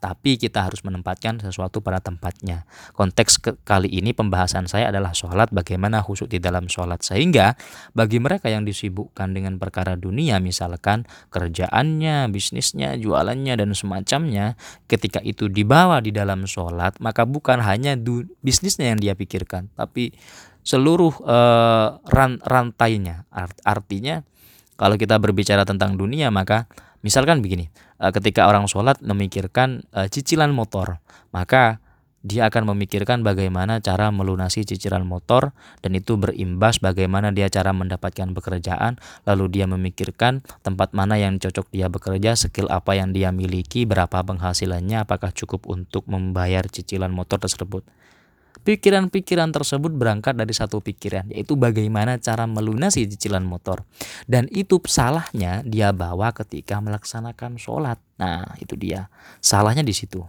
tapi 0.00 0.40
kita 0.40 0.64
harus 0.64 0.80
menempatkan 0.80 1.40
sesuatu 1.44 1.84
pada 1.84 2.00
tempatnya. 2.00 2.64
Konteks 2.96 3.32
ke 3.36 3.50
kali 3.68 3.92
ini 3.92 4.16
pembahasan 4.16 4.64
saya 4.64 4.88
adalah 4.88 5.12
sholat 5.12 5.52
bagaimana 5.52 6.00
khusyuk 6.00 6.32
di 6.32 6.40
dalam 6.40 6.72
sholat 6.72 7.04
sehingga 7.04 7.56
bagi 7.92 8.16
mereka 8.16 8.48
yang 8.48 8.64
disibukkan 8.64 9.36
dengan 9.36 9.60
perkara 9.60 10.00
dunia 10.00 10.40
misalkan 10.40 11.04
kerjaannya, 11.28 12.32
bisnisnya, 12.32 12.96
jualannya 12.96 13.54
dan 13.60 13.76
semacamnya 13.76 14.56
ketika 14.88 15.20
itu 15.20 15.52
dibawa 15.52 16.00
di 16.00 16.16
dalam 16.16 16.48
sholat 16.48 16.96
maka 16.98 17.28
bukan 17.28 17.60
hanya 17.60 17.94
bisnisnya 18.44 18.92
yang 18.94 19.00
dia 19.00 19.14
pikirkan, 19.16 19.70
tapi 19.74 20.14
seluruh 20.64 21.14
uh, 21.24 21.98
ran 22.08 22.38
rantainya. 22.44 23.24
Art 23.32 23.56
artinya 23.64 24.22
kalau 24.76 24.96
kita 24.96 25.16
berbicara 25.20 25.68
tentang 25.68 25.96
dunia 25.96 26.28
maka 26.32 26.68
misalkan 27.00 27.40
begini, 27.40 27.68
uh, 28.00 28.12
ketika 28.12 28.48
orang 28.48 28.68
sholat 28.68 29.00
memikirkan 29.04 29.84
uh, 29.92 30.08
cicilan 30.08 30.52
motor, 30.52 31.00
maka 31.32 31.80
dia 32.20 32.52
akan 32.52 32.76
memikirkan 32.76 33.24
bagaimana 33.24 33.80
cara 33.80 34.12
melunasi 34.12 34.68
cicilan 34.68 35.08
motor 35.08 35.56
dan 35.80 35.96
itu 35.96 36.20
berimbas 36.20 36.76
bagaimana 36.76 37.32
dia 37.32 37.48
cara 37.48 37.72
mendapatkan 37.72 38.28
pekerjaan 38.36 39.00
lalu 39.24 39.48
dia 39.48 39.64
memikirkan 39.64 40.44
tempat 40.60 40.92
mana 40.92 41.16
yang 41.16 41.40
cocok 41.40 41.72
dia 41.72 41.88
bekerja 41.88 42.36
skill 42.36 42.68
apa 42.68 42.92
yang 42.92 43.16
dia 43.16 43.32
miliki 43.32 43.88
berapa 43.88 44.20
penghasilannya 44.20 45.00
apakah 45.08 45.32
cukup 45.32 45.64
untuk 45.64 46.04
membayar 46.12 46.68
cicilan 46.68 47.08
motor 47.08 47.40
tersebut 47.40 47.88
Pikiran-pikiran 48.60 49.48
tersebut 49.56 49.88
berangkat 49.88 50.36
dari 50.36 50.52
satu 50.52 50.84
pikiran, 50.84 51.32
yaitu 51.32 51.56
bagaimana 51.56 52.20
cara 52.20 52.44
melunasi 52.44 53.08
cicilan 53.08 53.40
motor. 53.40 53.88
Dan 54.28 54.52
itu 54.52 54.76
salahnya 54.84 55.64
dia 55.64 55.96
bawa 55.96 56.28
ketika 56.36 56.76
melaksanakan 56.76 57.56
sholat. 57.56 57.96
Nah, 58.20 58.44
itu 58.60 58.76
dia. 58.76 59.08
Salahnya 59.40 59.80
di 59.80 59.96
situ. 59.96 60.20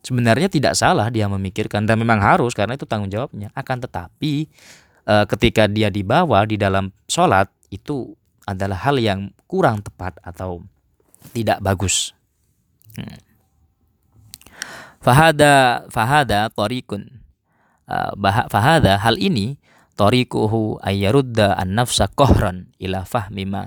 Sebenarnya 0.00 0.48
tidak 0.48 0.72
salah 0.72 1.12
dia 1.12 1.28
memikirkan 1.28 1.84
dan 1.84 2.00
memang 2.00 2.24
harus 2.24 2.56
karena 2.56 2.80
itu 2.80 2.88
tanggung 2.88 3.12
jawabnya. 3.12 3.52
Akan 3.52 3.84
tetapi 3.84 4.48
e, 5.04 5.14
ketika 5.36 5.68
dia 5.68 5.92
dibawa 5.92 6.48
di 6.48 6.56
dalam 6.56 6.88
sholat 7.04 7.52
itu 7.68 8.16
adalah 8.48 8.80
hal 8.88 8.96
yang 8.96 9.28
kurang 9.44 9.84
tepat 9.84 10.16
atau 10.24 10.64
tidak 11.36 11.60
bagus. 11.60 12.16
Hmm. 12.96 13.20
Fahada 15.04 15.84
fahada 15.92 16.48
torikun 16.48 17.19
Uh, 17.90 18.14
fahada 18.46 19.02
hal 19.02 19.18
ini 19.18 19.58
tariquhu 19.98 20.78
ayyarudda 20.78 21.58
an-nafsa 21.58 22.06
kohran 22.06 22.70
ila 22.78 23.02
fahmi 23.02 23.42
ma 23.50 23.66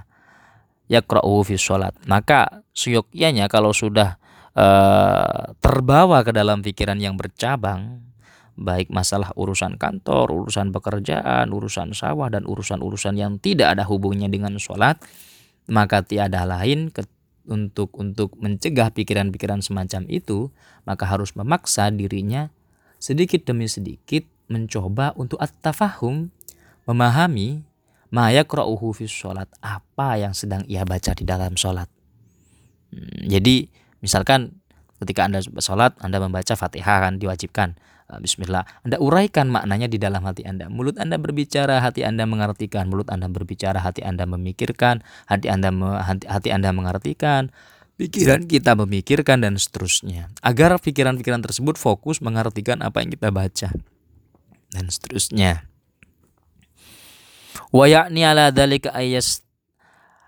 yakra'uhu 0.88 1.44
fi 1.44 1.60
sholat. 1.60 1.92
Maka 2.08 2.64
suyogyanya 2.72 3.52
kalau 3.52 3.76
sudah 3.76 4.16
uh, 4.56 5.52
terbawa 5.60 6.24
ke 6.24 6.32
dalam 6.32 6.64
pikiran 6.64 7.04
yang 7.04 7.20
bercabang, 7.20 8.00
baik 8.56 8.88
masalah 8.96 9.36
urusan 9.36 9.76
kantor, 9.76 10.32
urusan 10.32 10.72
pekerjaan, 10.72 11.52
urusan 11.52 11.92
sawah 11.92 12.32
dan 12.32 12.48
urusan-urusan 12.48 13.20
yang 13.20 13.44
tidak 13.44 13.76
ada 13.76 13.84
hubungannya 13.84 14.32
dengan 14.32 14.56
sholat, 14.56 15.04
maka 15.68 16.00
tiada 16.00 16.48
lain 16.48 16.96
ke, 16.96 17.04
untuk 17.52 17.92
untuk 18.00 18.40
mencegah 18.40 18.88
pikiran-pikiran 18.96 19.60
semacam 19.60 20.08
itu, 20.08 20.48
maka 20.88 21.12
harus 21.12 21.36
memaksa 21.36 21.92
dirinya 21.92 22.48
sedikit 23.04 23.44
demi 23.44 23.68
sedikit 23.68 24.24
mencoba 24.48 25.12
untuk 25.20 25.36
at-tafahum, 25.44 26.32
memahami 26.88 27.68
ma 28.16 28.32
yakra'uhu 28.32 28.96
fi 28.96 29.12
sholat, 29.12 29.52
apa 29.60 30.16
yang 30.16 30.32
sedang 30.32 30.64
ia 30.72 30.88
baca 30.88 31.12
di 31.12 31.28
dalam 31.28 31.60
sholat. 31.60 31.92
Hmm, 32.96 33.28
jadi 33.28 33.68
misalkan 34.00 34.56
ketika 35.04 35.28
Anda 35.28 35.44
sholat, 35.44 36.00
Anda 36.00 36.24
membaca 36.24 36.56
Fatihah 36.56 37.04
kan 37.04 37.20
diwajibkan. 37.20 37.76
Uh, 38.08 38.20
Bismillah. 38.24 38.64
Anda 38.88 39.00
uraikan 39.04 39.52
maknanya 39.52 39.92
di 39.92 40.00
dalam 40.00 40.24
hati 40.24 40.48
Anda. 40.48 40.72
Mulut 40.72 40.96
Anda 40.96 41.20
berbicara, 41.20 41.84
hati 41.84 42.08
Anda 42.08 42.24
mengartikan. 42.24 42.88
Mulut 42.88 43.12
Anda 43.12 43.28
berbicara, 43.28 43.84
hati 43.84 44.04
Anda 44.04 44.24
memikirkan. 44.28 45.04
Hati 45.28 45.48
Anda 45.52 45.72
hati 46.08 46.50
Anda 46.52 46.72
mengartikan 46.72 47.52
pikiran 47.98 48.46
kita 48.50 48.74
memikirkan 48.74 49.44
dan 49.44 49.56
seterusnya. 49.60 50.34
Agar 50.42 50.78
pikiran-pikiran 50.82 51.42
tersebut 51.42 51.78
fokus 51.78 52.20
mengartikan 52.20 52.82
apa 52.82 53.02
yang 53.06 53.14
kita 53.14 53.30
baca 53.30 53.70
dan 54.74 54.86
seterusnya. 54.90 55.70
Wa 57.74 57.86
ya'ni 57.90 58.22
ala 58.26 58.50
dzalika 58.54 58.94
ayas 58.94 59.42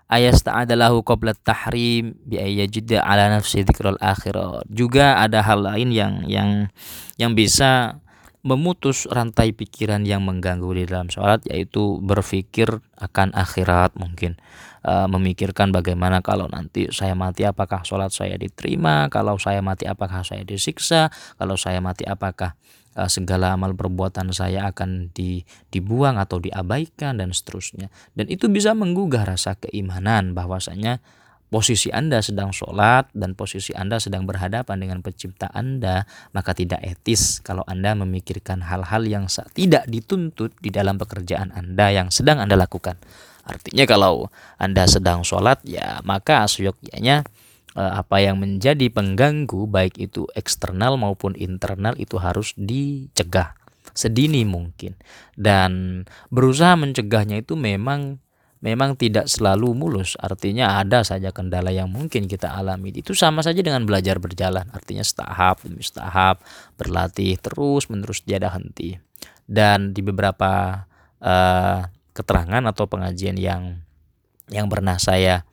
ayas 0.06 0.42
ta'adalahu 0.42 1.02
qabla 1.02 1.34
tahrim 1.34 2.14
bi 2.22 2.38
ayyajida 2.38 3.02
ala 3.02 3.30
nafsi 3.30 3.66
dzikrul 3.66 3.98
akhirah. 3.98 4.62
Juga 4.70 5.18
ada 5.18 5.42
hal 5.42 5.66
lain 5.66 5.90
yang 5.90 6.26
yang 6.26 6.70
yang 7.18 7.34
bisa 7.34 8.02
memutus 8.46 9.10
rantai 9.10 9.50
pikiran 9.50 10.06
yang 10.06 10.22
mengganggu 10.22 10.70
di 10.70 10.86
dalam 10.86 11.10
sholat 11.10 11.42
yaitu 11.50 11.98
berpikir 11.98 12.78
akan 12.94 13.34
akhirat 13.34 13.98
mungkin 13.98 14.38
uh, 14.86 15.10
memikirkan 15.10 15.74
bagaimana 15.74 16.22
kalau 16.22 16.46
nanti 16.46 16.86
saya 16.94 17.18
mati 17.18 17.42
apakah 17.42 17.82
sholat 17.82 18.14
saya 18.14 18.38
diterima 18.38 19.10
kalau 19.10 19.36
saya 19.36 19.58
mati 19.60 19.84
apakah 19.90 20.22
saya 20.22 20.46
disiksa 20.46 21.10
kalau 21.36 21.58
saya 21.58 21.82
mati 21.82 22.06
apakah 22.06 22.54
uh, 22.96 23.10
segala 23.10 23.52
amal 23.52 23.76
perbuatan 23.76 24.32
saya 24.32 24.70
akan 24.70 25.12
di, 25.12 25.44
dibuang 25.68 26.16
atau 26.16 26.40
diabaikan 26.40 27.20
dan 27.20 27.30
seterusnya. 27.36 27.92
Dan 28.16 28.32
itu 28.32 28.48
bisa 28.48 28.72
menggugah 28.72 29.28
rasa 29.28 29.60
keimanan 29.60 30.32
bahwasanya 30.32 31.04
posisi 31.46 31.94
Anda 31.94 32.20
sedang 32.22 32.50
sholat 32.50 33.10
dan 33.14 33.38
posisi 33.38 33.70
Anda 33.72 34.02
sedang 34.02 34.26
berhadapan 34.26 34.82
dengan 34.82 34.98
pencipta 35.00 35.50
Anda, 35.54 36.04
maka 36.34 36.52
tidak 36.52 36.82
etis 36.82 37.40
kalau 37.40 37.62
Anda 37.66 37.94
memikirkan 37.94 38.66
hal-hal 38.66 39.06
yang 39.06 39.30
tidak 39.54 39.86
dituntut 39.86 40.54
di 40.58 40.74
dalam 40.74 40.98
pekerjaan 40.98 41.54
Anda 41.54 41.94
yang 41.94 42.08
sedang 42.10 42.42
Anda 42.42 42.58
lakukan. 42.58 42.98
Artinya 43.46 43.86
kalau 43.86 44.26
Anda 44.58 44.90
sedang 44.90 45.22
sholat, 45.22 45.62
ya 45.62 46.02
maka 46.02 46.50
seyogyanya 46.50 47.22
eh, 47.78 47.92
apa 47.94 48.18
yang 48.18 48.42
menjadi 48.42 48.90
pengganggu 48.90 49.70
baik 49.70 50.02
itu 50.02 50.26
eksternal 50.34 50.98
maupun 50.98 51.38
internal 51.38 51.94
itu 51.94 52.18
harus 52.18 52.50
dicegah 52.58 53.54
sedini 53.96 54.44
mungkin 54.44 54.92
dan 55.40 56.04
berusaha 56.28 56.76
mencegahnya 56.76 57.40
itu 57.40 57.56
memang 57.56 58.20
memang 58.64 58.96
tidak 58.96 59.28
selalu 59.28 59.76
mulus. 59.76 60.16
Artinya 60.16 60.80
ada 60.80 61.04
saja 61.04 61.32
kendala 61.32 61.72
yang 61.72 61.92
mungkin 61.92 62.24
kita 62.28 62.52
alami. 62.52 62.92
Itu 62.94 63.12
sama 63.12 63.44
saja 63.44 63.60
dengan 63.60 63.84
belajar 63.84 64.16
berjalan. 64.16 64.68
Artinya 64.72 65.04
setahap 65.04 65.64
demi 65.64 65.84
setahap 65.84 66.40
berlatih 66.80 67.36
terus 67.40 67.88
menerus 67.92 68.24
tiada 68.24 68.52
henti. 68.52 68.96
Dan 69.46 69.94
di 69.94 70.02
beberapa 70.02 70.84
uh, 71.20 71.80
keterangan 72.16 72.64
atau 72.64 72.88
pengajian 72.88 73.36
yang 73.36 73.84
yang 74.48 74.70
pernah 74.70 74.96
saya 74.96 75.44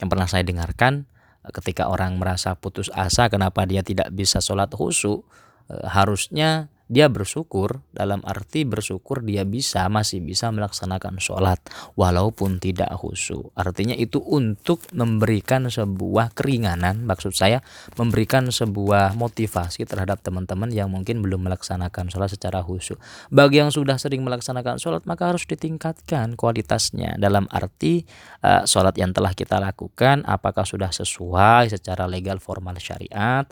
yang 0.00 0.08
pernah 0.08 0.26
saya 0.26 0.42
dengarkan 0.42 1.06
ketika 1.54 1.88
orang 1.88 2.16
merasa 2.20 2.56
putus 2.58 2.92
asa 2.92 3.30
kenapa 3.32 3.64
dia 3.64 3.80
tidak 3.80 4.12
bisa 4.12 4.42
sholat 4.42 4.68
khusyuk 4.72 5.24
uh, 5.70 5.86
harusnya 5.88 6.68
dia 6.88 7.12
bersyukur 7.12 7.84
dalam 7.92 8.24
arti 8.24 8.64
bersyukur 8.64 9.20
dia 9.20 9.44
bisa 9.44 9.86
masih 9.92 10.24
bisa 10.24 10.48
melaksanakan 10.48 11.20
sholat 11.20 11.60
walaupun 11.94 12.58
tidak 12.58 12.88
khusyuk 12.96 13.52
artinya 13.54 13.94
itu 13.94 14.18
untuk 14.18 14.82
memberikan 14.96 15.68
sebuah 15.68 16.32
keringanan 16.32 17.04
maksud 17.04 17.36
saya 17.36 17.60
memberikan 18.00 18.48
sebuah 18.48 19.14
motivasi 19.14 19.84
terhadap 19.84 20.24
teman-teman 20.24 20.72
yang 20.72 20.88
mungkin 20.88 21.20
belum 21.20 21.44
melaksanakan 21.44 22.08
sholat 22.08 22.32
secara 22.32 22.64
khusyuk 22.64 22.96
bagi 23.28 23.60
yang 23.60 23.68
sudah 23.68 24.00
sering 24.00 24.24
melaksanakan 24.24 24.80
sholat 24.80 25.04
maka 25.04 25.30
harus 25.34 25.44
ditingkatkan 25.44 26.34
kualitasnya. 26.34 27.20
Dalam 27.20 27.44
arti 27.52 28.02
uh, 28.40 28.64
sholat 28.64 28.96
yang 28.96 29.12
telah 29.12 29.36
kita 29.36 29.60
lakukan 29.60 30.24
apakah 30.24 30.64
sudah 30.64 30.88
sesuai 30.88 31.68
secara 31.68 32.08
legal 32.08 32.40
formal 32.40 32.80
syariat 32.80 33.44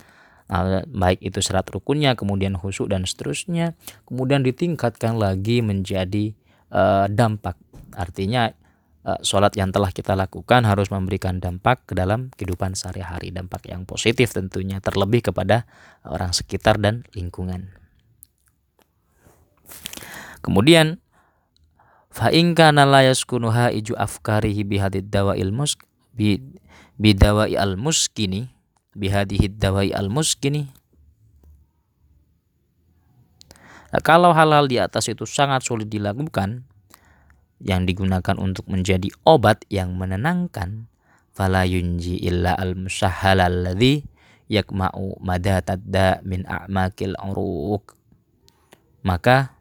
baik 0.86 1.20
itu 1.26 1.42
syarat 1.42 1.66
rukunnya, 1.74 2.14
kemudian 2.14 2.54
khusyuk 2.54 2.86
dan 2.86 3.02
seterusnya, 3.02 3.74
kemudian 4.06 4.46
ditingkatkan 4.46 5.18
lagi 5.18 5.58
menjadi 5.58 6.38
uh, 6.70 7.10
dampak. 7.10 7.58
Artinya 7.94 8.54
uh, 9.02 9.18
sholat 9.26 9.58
yang 9.58 9.74
telah 9.74 9.90
kita 9.90 10.14
lakukan 10.14 10.62
harus 10.62 10.90
memberikan 10.94 11.42
dampak 11.42 11.90
ke 11.90 11.98
dalam 11.98 12.30
kehidupan 12.38 12.78
sehari-hari, 12.78 13.34
dampak 13.34 13.66
yang 13.66 13.82
positif 13.82 14.30
tentunya, 14.30 14.78
terlebih 14.78 15.30
kepada 15.34 15.66
orang 16.06 16.30
sekitar 16.30 16.78
dan 16.78 17.02
lingkungan. 17.14 17.74
Kemudian 20.46 21.02
fa 22.14 22.30
in 22.30 22.54
kana 22.54 22.86
la 22.86 23.02
iju 23.02 23.98
afkarihi 23.98 24.62
bihadid 24.62 25.10
dawail 25.10 25.50
musk 25.50 25.82
bi 26.14 26.38
bidawai 26.96 27.52
al 27.58 27.76
muskini 27.76 28.55
bihadihi 28.96 29.52
dawai 29.52 29.92
al 29.92 30.08
muskini 30.08 30.72
nah, 33.92 34.00
kalau 34.00 34.32
hal-hal 34.32 34.66
di 34.66 34.80
atas 34.80 35.12
itu 35.12 35.28
sangat 35.28 35.62
sulit 35.62 35.92
dilakukan 35.92 36.64
yang 37.60 37.88
digunakan 37.88 38.36
untuk 38.36 38.68
menjadi 38.68 39.08
obat 39.24 39.64
yang 39.72 39.96
menenangkan 39.96 40.88
fala 41.36 41.68
yunji 41.68 42.20
illa 42.20 42.56
al 42.56 42.76
musahhal 42.76 43.40
alladhi 43.40 44.04
yakma'u 44.46 45.18
madatadda 45.20 46.22
min 46.22 46.46
a'makil 46.46 47.18
uruq. 47.18 47.94
Maka 49.06 49.54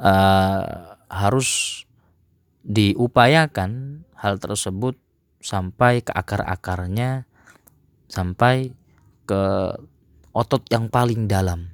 uh, 0.00 0.96
harus 1.08 1.82
diupayakan 2.68 4.02
hal 4.18 4.36
tersebut 4.36 4.98
sampai 5.38 6.02
ke 6.02 6.12
akar-akarnya 6.12 7.28
sampai 8.08 8.72
ke 9.28 9.42
otot 10.32 10.62
yang 10.72 10.88
paling 10.88 11.28
dalam. 11.28 11.70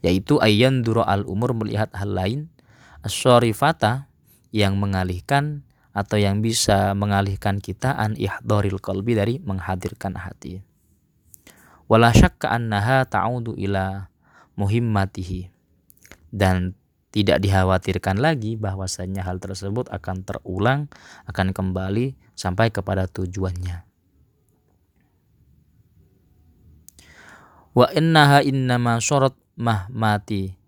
Yaitu 0.00 0.40
ayyan 0.40 0.80
duro 0.80 1.04
al 1.04 1.28
umur 1.28 1.52
melihat 1.52 1.92
hal 1.92 2.16
lain 2.16 2.40
asyarifata 3.04 4.08
yang 4.50 4.80
mengalihkan 4.80 5.62
atau 5.90 6.16
yang 6.16 6.40
bisa 6.40 6.94
mengalihkan 6.94 7.58
kita 7.58 7.92
an 7.92 8.14
ihdoril 8.16 8.80
qalbi 8.80 9.12
dari 9.18 9.34
menghadirkan 9.42 10.16
hati. 10.16 10.62
Wala 11.90 12.14
syakka 12.14 12.54
annaha 12.54 13.02
ta'udu 13.02 13.58
ila 13.58 14.08
muhimmatihi. 14.54 15.50
Dan 16.30 16.78
tidak 17.10 17.42
dikhawatirkan 17.42 18.22
lagi 18.22 18.54
bahwasanya 18.54 19.26
hal 19.26 19.42
tersebut 19.42 19.90
akan 19.90 20.22
terulang, 20.22 20.86
akan 21.26 21.50
kembali 21.50 22.14
sampai 22.38 22.70
kepada 22.70 23.10
tujuannya. 23.10 23.82
Wa 27.70 27.86
innaha 27.94 28.42
innama 28.42 28.98
syarat 28.98 29.34
mahmati 29.54 30.58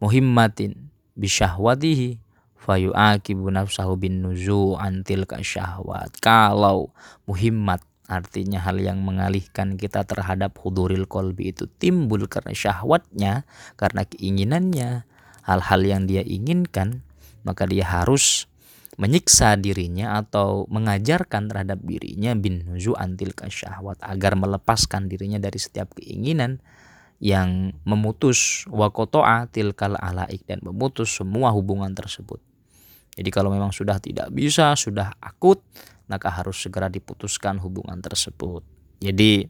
muhimmatin 0.00 0.92
bisyahwatihi 1.16 2.20
fayu'akibu 2.64 3.48
nafsahu 3.52 3.96
bin 3.96 4.24
nuzu 4.24 4.76
antil 4.76 5.28
syahwat. 5.28 6.12
Kalau 6.20 6.92
muhimmat 7.28 7.84
artinya 8.04 8.60
hal 8.60 8.80
yang 8.80 9.00
mengalihkan 9.00 9.80
kita 9.80 10.04
terhadap 10.04 10.56
huduril 10.60 11.08
kolbi 11.08 11.52
itu 11.52 11.64
timbul 11.80 12.28
karena 12.28 12.52
syahwatnya, 12.52 13.48
karena 13.80 14.04
keinginannya, 14.04 15.08
hal-hal 15.44 15.80
yang 15.84 16.02
dia 16.08 16.24
inginkan, 16.24 17.04
maka 17.44 17.68
dia 17.68 17.84
harus 17.84 18.48
menyiksa 18.94 19.58
dirinya 19.58 20.22
atau 20.22 20.70
mengajarkan 20.70 21.50
terhadap 21.50 21.82
dirinya 21.82 22.32
bin 22.38 22.62
nuzu 22.62 22.94
antil 22.94 23.34
syahwat 23.50 23.98
agar 24.00 24.38
melepaskan 24.38 25.10
dirinya 25.10 25.42
dari 25.42 25.58
setiap 25.58 25.98
keinginan 25.98 26.62
yang 27.18 27.74
memutus 27.82 28.66
wakotoa 28.70 29.50
tilkal 29.50 29.98
alaik 29.98 30.46
dan 30.46 30.62
memutus 30.62 31.10
semua 31.10 31.50
hubungan 31.50 31.90
tersebut. 31.90 32.38
Jadi 33.14 33.30
kalau 33.30 33.50
memang 33.50 33.70
sudah 33.70 34.02
tidak 34.02 34.30
bisa, 34.34 34.74
sudah 34.74 35.14
akut, 35.22 35.62
maka 36.10 36.30
harus 36.34 36.58
segera 36.58 36.90
diputuskan 36.90 37.62
hubungan 37.62 37.98
tersebut. 38.02 38.62
Jadi 38.98 39.46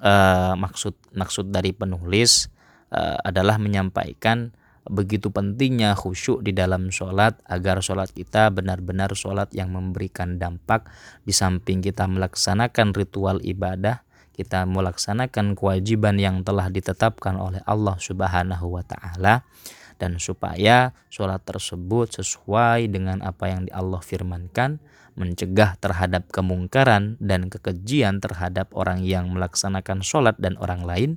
eh, 0.00 0.54
maksud 0.56 1.16
maksud 1.16 1.48
dari 1.48 1.72
penulis 1.72 2.48
eh, 2.92 3.18
adalah 3.24 3.56
menyampaikan 3.56 4.52
begitu 4.88 5.30
pentingnya 5.30 5.94
khusyuk 5.94 6.42
di 6.42 6.50
dalam 6.50 6.90
sholat 6.90 7.38
agar 7.46 7.78
sholat 7.82 8.10
kita 8.10 8.50
benar-benar 8.50 9.14
sholat 9.14 9.50
yang 9.54 9.70
memberikan 9.70 10.38
dampak. 10.38 10.86
Di 11.22 11.30
samping 11.30 11.82
kita 11.82 12.08
melaksanakan 12.10 12.94
ritual 12.94 13.38
ibadah 13.42 14.02
kita 14.32 14.64
melaksanakan 14.64 15.52
kewajiban 15.52 16.16
yang 16.16 16.40
telah 16.40 16.72
ditetapkan 16.72 17.36
oleh 17.36 17.60
Allah 17.68 17.96
Subhanahu 18.00 18.80
wa 18.80 18.84
taala. 18.84 19.44
Dan 20.00 20.18
supaya 20.18 20.90
sholat 21.14 21.46
tersebut 21.46 22.10
sesuai 22.18 22.90
dengan 22.90 23.22
apa 23.22 23.46
yang 23.46 23.70
Allah 23.70 24.02
firmankan 24.02 24.82
mencegah 25.14 25.78
terhadap 25.78 26.26
kemungkaran 26.34 27.20
dan 27.22 27.46
kekejian 27.46 28.18
terhadap 28.18 28.72
orang 28.74 29.04
yang 29.06 29.30
melaksanakan 29.30 30.02
sholat 30.02 30.34
dan 30.42 30.58
orang 30.58 30.82
lain 30.82 31.10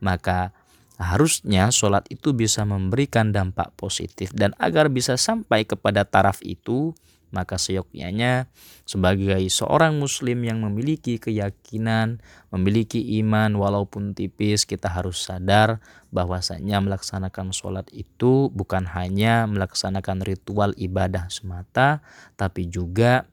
maka 0.00 0.56
harusnya 1.00 1.72
sholat 1.72 2.04
itu 2.12 2.36
bisa 2.36 2.68
memberikan 2.68 3.32
dampak 3.32 3.72
positif 3.80 4.36
dan 4.36 4.52
agar 4.60 4.92
bisa 4.92 5.16
sampai 5.16 5.64
kepada 5.64 6.04
taraf 6.04 6.44
itu 6.44 6.92
maka 7.30 7.56
seyogyanya 7.56 8.50
sebagai 8.82 9.38
seorang 9.46 10.02
muslim 10.02 10.42
yang 10.42 10.66
memiliki 10.66 11.22
keyakinan, 11.22 12.18
memiliki 12.50 13.22
iman 13.22 13.54
walaupun 13.54 14.18
tipis 14.18 14.66
kita 14.66 14.90
harus 14.90 15.22
sadar 15.30 15.78
bahwasanya 16.10 16.82
melaksanakan 16.82 17.54
sholat 17.54 17.86
itu 17.94 18.50
bukan 18.50 18.82
hanya 18.90 19.46
melaksanakan 19.46 20.26
ritual 20.26 20.74
ibadah 20.74 21.30
semata 21.30 22.02
tapi 22.34 22.66
juga 22.66 23.30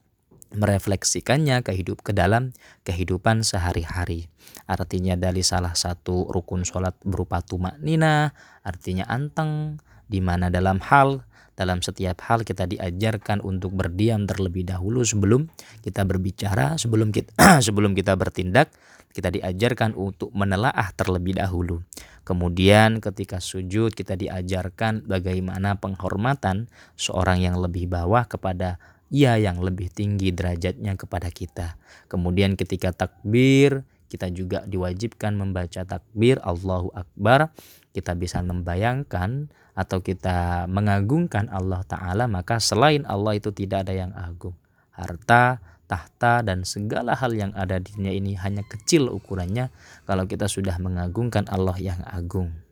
merefleksikannya 0.54 1.64
ke 1.66 1.76
hidup 1.76 2.04
ke 2.04 2.16
dalam 2.16 2.56
kehidupan 2.88 3.44
sehari-hari. 3.44 4.32
Artinya 4.68 5.20
dari 5.20 5.44
salah 5.44 5.76
satu 5.76 6.28
rukun 6.28 6.64
sholat 6.64 6.96
berupa 7.04 7.44
tumak 7.44 7.80
nina, 7.80 8.32
artinya 8.64 9.08
anteng, 9.08 9.82
di 10.08 10.24
mana 10.24 10.48
dalam 10.48 10.80
hal 10.80 11.28
dalam 11.58 11.82
setiap 11.82 12.22
hal 12.30 12.46
kita 12.46 12.70
diajarkan 12.70 13.42
untuk 13.42 13.74
berdiam 13.74 14.30
terlebih 14.30 14.62
dahulu 14.62 15.02
sebelum 15.02 15.50
kita 15.82 16.06
berbicara, 16.06 16.78
sebelum 16.78 17.10
kita 17.10 17.34
sebelum 17.66 17.98
kita 17.98 18.14
bertindak, 18.14 18.70
kita 19.10 19.34
diajarkan 19.34 19.98
untuk 19.98 20.30
menelaah 20.38 20.94
terlebih 20.94 21.42
dahulu. 21.42 21.82
Kemudian 22.22 23.02
ketika 23.02 23.42
sujud 23.42 23.98
kita 23.98 24.14
diajarkan 24.14 25.10
bagaimana 25.10 25.82
penghormatan 25.82 26.70
seorang 26.94 27.42
yang 27.42 27.58
lebih 27.58 27.90
bawah 27.90 28.30
kepada 28.30 28.78
ia 29.08 29.40
yang 29.40 29.64
lebih 29.64 29.88
tinggi 29.92 30.36
derajatnya 30.36 31.00
kepada 31.00 31.32
kita. 31.32 31.80
Kemudian 32.12 32.60
ketika 32.60 32.92
takbir 32.92 33.88
kita 34.08 34.32
juga 34.32 34.64
diwajibkan 34.64 35.36
membaca 35.36 35.84
takbir 35.84 36.40
Allahu 36.44 36.92
Akbar. 36.96 37.52
Kita 37.92 38.14
bisa 38.14 38.46
membayangkan 38.46 39.50
atau 39.74 40.06
kita 40.06 40.70
mengagungkan 40.70 41.50
Allah 41.50 41.82
Ta'ala 41.86 42.30
maka 42.30 42.62
selain 42.62 43.04
Allah 43.10 43.38
itu 43.38 43.50
tidak 43.50 43.90
ada 43.90 43.94
yang 43.94 44.14
agung. 44.14 44.54
Harta, 44.94 45.62
tahta 45.90 46.46
dan 46.46 46.62
segala 46.66 47.18
hal 47.18 47.34
yang 47.34 47.52
ada 47.58 47.82
di 47.82 47.90
dunia 47.94 48.14
ini 48.14 48.38
hanya 48.38 48.62
kecil 48.66 49.10
ukurannya. 49.10 49.74
Kalau 50.06 50.30
kita 50.30 50.46
sudah 50.46 50.78
mengagungkan 50.78 51.50
Allah 51.50 51.78
yang 51.82 52.02
agung 52.06 52.67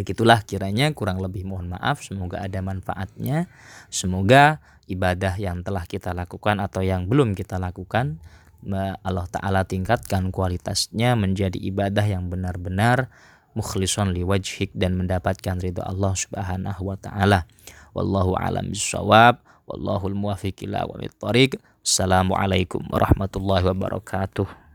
begitulah 0.00 0.40
kiranya 0.48 0.88
kurang 0.96 1.20
lebih 1.20 1.44
mohon 1.44 1.76
maaf 1.76 2.00
semoga 2.00 2.40
ada 2.40 2.64
manfaatnya 2.64 3.52
semoga 3.92 4.64
ibadah 4.88 5.36
yang 5.36 5.60
telah 5.60 5.84
kita 5.84 6.16
lakukan 6.16 6.56
atau 6.56 6.80
yang 6.80 7.04
belum 7.04 7.36
kita 7.36 7.60
lakukan 7.60 8.16
Allah 9.04 9.24
Ta'ala 9.28 9.64
tingkatkan 9.64 10.28
kualitasnya 10.28 11.16
menjadi 11.16 11.56
ibadah 11.56 12.04
yang 12.04 12.28
benar-benar 12.28 13.08
mukhlison 13.56 14.14
liwajhik 14.14 14.70
dan 14.76 14.94
mendapatkan 15.00 15.58
ridho 15.58 15.82
Allah 15.82 16.14
Subhanahu 16.14 16.82
wa 16.86 16.96
taala. 17.00 17.48
Wallahu 17.96 18.38
alam 18.38 18.70
bisawab. 18.70 19.42
Wallahul 19.70 20.18
muwaffiq 20.18 20.66
ila 20.66 20.82
Assalamualaikum 21.80 22.82
warahmatullahi 22.90 23.64
wabarakatuh. 23.70 24.69